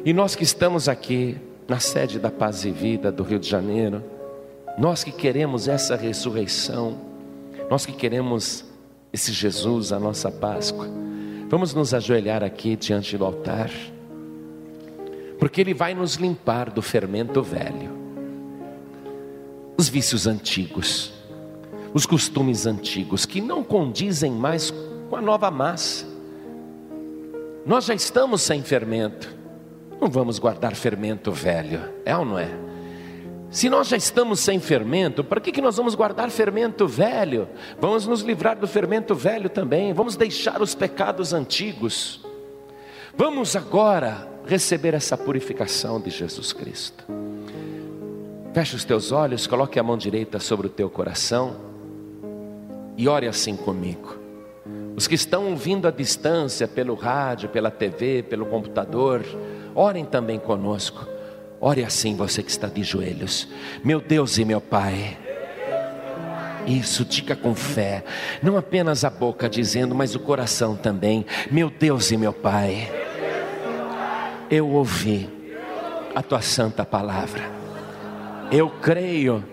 [0.04, 4.04] E nós que estamos aqui na sede da Paz e Vida do Rio de Janeiro,
[4.78, 6.96] nós que queremos essa ressurreição,
[7.68, 8.65] nós que queremos
[9.16, 10.86] esse Jesus, a nossa Páscoa,
[11.48, 13.70] vamos nos ajoelhar aqui diante do altar,
[15.38, 17.96] porque Ele vai nos limpar do fermento velho,
[19.74, 21.14] os vícios antigos,
[21.94, 24.70] os costumes antigos que não condizem mais
[25.08, 26.04] com a nova massa.
[27.64, 29.34] Nós já estamos sem fermento,
[29.98, 32.65] não vamos guardar fermento velho, é ou não é?
[33.50, 37.48] Se nós já estamos sem fermento, para que, que nós vamos guardar fermento velho?
[37.80, 42.20] Vamos nos livrar do fermento velho também, vamos deixar os pecados antigos.
[43.16, 47.04] Vamos agora receber essa purificação de Jesus Cristo.
[48.52, 51.56] Feche os teus olhos, coloque a mão direita sobre o teu coração
[52.96, 54.16] e ore assim comigo.
[54.96, 59.22] Os que estão ouvindo à distância, pelo rádio, pela TV, pelo computador,
[59.74, 61.06] orem também conosco.
[61.60, 63.48] Ore assim, você que está de joelhos.
[63.82, 65.16] Meu Deus e meu Pai.
[66.66, 68.02] Isso, diga com fé,
[68.42, 71.24] não apenas a boca dizendo, mas o coração também.
[71.48, 72.90] Meu Deus e meu Pai,
[74.50, 75.30] eu ouvi
[76.14, 77.44] a tua santa palavra.
[78.50, 79.44] Eu creio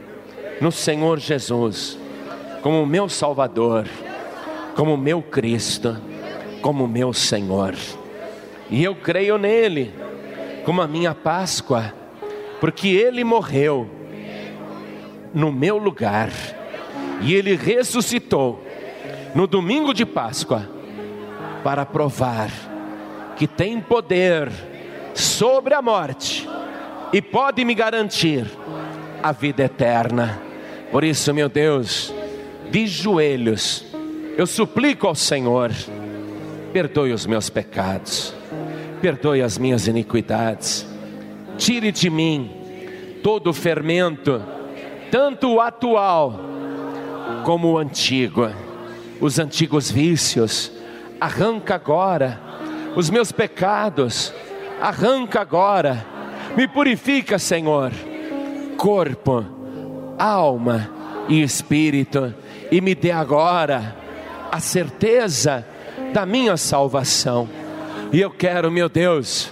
[0.59, 1.99] no Senhor Jesus
[2.63, 3.87] como meu Salvador,
[4.75, 5.95] como meu Cristo,
[6.61, 7.75] como meu Senhor.
[8.71, 9.93] E eu creio nele
[10.63, 11.93] como a minha Páscoa,
[12.59, 13.89] porque Ele morreu
[15.33, 16.29] no meu lugar
[17.21, 18.63] e Ele ressuscitou
[19.35, 20.69] no domingo de Páscoa
[21.63, 22.49] para provar
[23.35, 24.49] que tem poder
[25.13, 26.47] sobre a morte
[27.11, 28.45] e pode me garantir
[29.21, 30.41] a vida eterna.
[30.91, 32.13] Por isso, meu Deus,
[32.69, 33.85] de joelhos,
[34.37, 35.71] eu suplico ao Senhor,
[36.71, 38.42] perdoe os meus pecados
[39.03, 40.87] perdoe as minhas iniquidades,
[41.57, 42.49] tire de mim
[43.21, 44.41] todo o fermento,
[45.11, 46.39] tanto o atual
[47.43, 48.49] como o antigo,
[49.19, 50.71] os antigos vícios,
[51.19, 52.39] arranca agora.
[52.95, 54.33] Os meus pecados,
[54.79, 56.05] arranca agora,
[56.55, 57.91] me purifica, Senhor,
[58.77, 59.45] corpo,
[60.17, 60.89] alma
[61.27, 62.33] e espírito,
[62.71, 63.97] e me dê agora
[64.49, 65.67] a certeza
[66.13, 67.62] da minha salvação
[68.13, 69.51] e eu quero, meu Deus,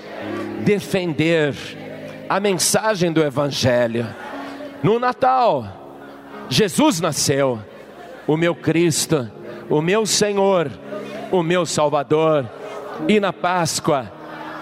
[0.64, 1.55] defender
[2.30, 4.07] a mensagem do Evangelho.
[4.84, 5.66] No Natal,
[6.47, 7.59] Jesus nasceu,
[8.28, 9.30] o meu Cristo,
[9.68, 10.72] o meu Senhor,
[11.32, 12.47] o meu Salvador.
[13.07, 14.12] E na Páscoa,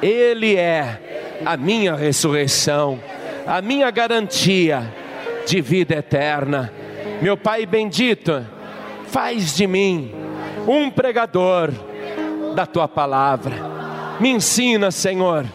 [0.01, 3.01] Ele é a minha ressurreição,
[3.45, 4.93] a minha garantia
[5.45, 6.71] de vida eterna.
[7.21, 8.47] Meu Pai bendito,
[9.07, 10.15] faz de mim
[10.65, 11.69] um pregador
[12.55, 13.68] da tua palavra
[14.19, 15.45] me ensina, Senhor,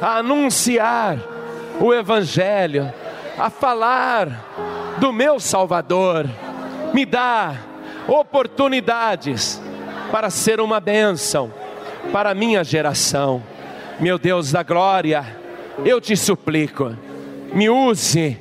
[0.00, 1.18] a anunciar
[1.80, 2.92] o Evangelho,
[3.38, 6.28] a falar do meu Salvador.
[6.92, 7.54] Me dá
[8.06, 9.60] oportunidades
[10.10, 11.52] para ser uma bênção
[12.12, 13.42] para a minha geração.
[13.98, 15.24] Meu Deus da glória,
[15.84, 16.96] eu te suplico,
[17.52, 18.38] me use,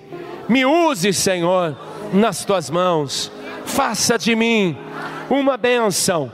[0.48, 1.78] me use, Senhor,
[2.14, 3.32] nas tuas mãos.
[3.66, 4.78] Faça de mim
[5.30, 6.32] uma bênção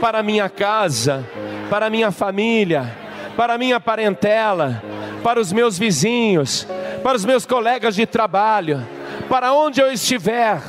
[0.00, 1.24] para minha casa,
[1.70, 2.92] para a minha família,
[3.36, 4.82] para a minha parentela,
[5.22, 6.66] para os meus vizinhos,
[7.02, 8.86] para os meus colegas de trabalho,
[9.28, 10.60] para onde eu estiver,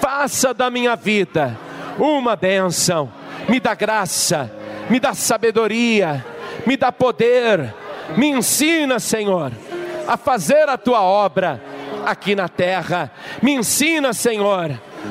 [0.00, 1.58] faça da minha vida
[1.98, 3.12] uma bênção,
[3.48, 4.50] me dá graça,
[4.88, 6.24] me dá sabedoria,
[6.64, 7.74] me dá poder,
[8.16, 9.50] me ensina, Senhor,
[10.06, 11.60] a fazer a tua obra
[12.06, 13.10] aqui na terra,
[13.42, 14.70] me ensina, Senhor,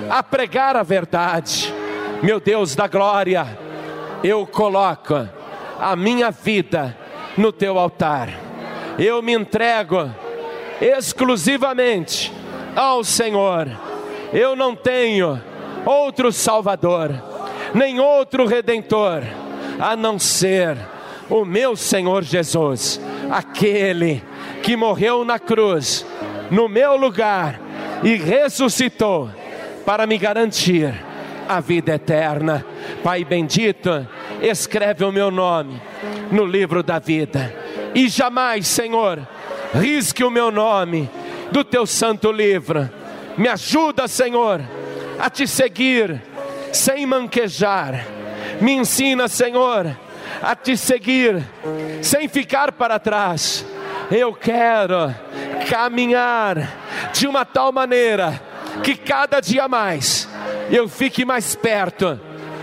[0.10, 1.74] a pregar a verdade.
[2.24, 3.67] Meu Deus da glória,
[4.24, 5.28] eu coloco
[5.80, 6.98] a minha vida
[7.38, 8.30] no teu altar.
[8.98, 10.10] Eu me entrego
[10.82, 12.34] exclusivamente
[12.76, 13.68] ao Senhor.
[14.34, 15.42] Eu não tenho
[15.86, 17.12] outro Salvador,
[17.74, 19.24] nem outro Redentor,
[19.80, 20.78] a não ser
[21.30, 23.00] o meu Senhor Jesus,
[23.30, 24.24] aquele
[24.64, 26.06] que morreu na cruz,
[26.50, 27.60] no meu lugar
[28.04, 29.30] e ressuscitou
[29.86, 30.94] para me garantir
[31.48, 32.66] a vida eterna.
[33.04, 34.08] Pai bendito,
[34.42, 35.82] escreve o meu nome
[36.32, 37.68] no livro da vida
[37.98, 39.28] e jamais, Senhor,
[39.74, 41.10] risque o meu nome
[41.52, 42.88] do teu santo livro.
[43.36, 44.62] Me ajuda, Senhor,
[45.18, 46.22] a te seguir
[46.72, 48.06] sem manquejar.
[48.62, 49.98] Me ensina, Senhor,
[50.42, 51.44] a te seguir
[52.02, 53.66] sem ficar para trás.
[54.12, 55.14] Eu quero
[55.68, 56.56] caminhar
[57.12, 58.40] de uma tal maneira
[58.84, 60.30] que cada dia mais
[60.70, 62.20] eu fique mais perto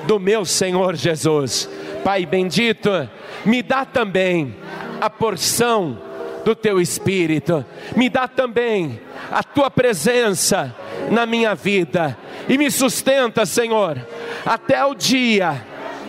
[0.06, 1.68] do meu Senhor Jesus.
[2.02, 3.08] Pai bendito,
[3.44, 4.54] me dá também
[5.00, 5.98] a porção
[6.44, 7.64] do teu espírito,
[7.96, 9.00] me dá também
[9.30, 10.74] a tua presença
[11.10, 12.16] na minha vida
[12.48, 13.98] e me sustenta, Senhor,
[14.44, 15.64] até o dia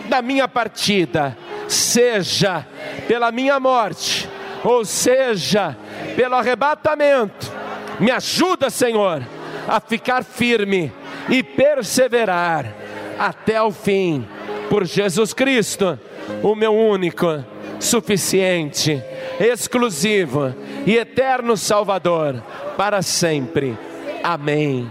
[0.08, 1.36] da minha partida,
[1.66, 2.66] seja
[3.08, 4.28] pela minha morte,
[4.62, 5.76] ou seja
[6.14, 7.50] pelo arrebatamento.
[7.98, 9.22] Me ajuda, Senhor,
[9.66, 10.92] a ficar firme
[11.28, 12.85] e perseverar
[13.18, 14.26] até o fim,
[14.68, 15.98] por Jesus Cristo,
[16.42, 17.44] o meu único,
[17.78, 19.02] suficiente,
[19.38, 20.54] exclusivo
[20.86, 22.42] e eterno Salvador,
[22.76, 23.76] para sempre.
[24.22, 24.90] Amém.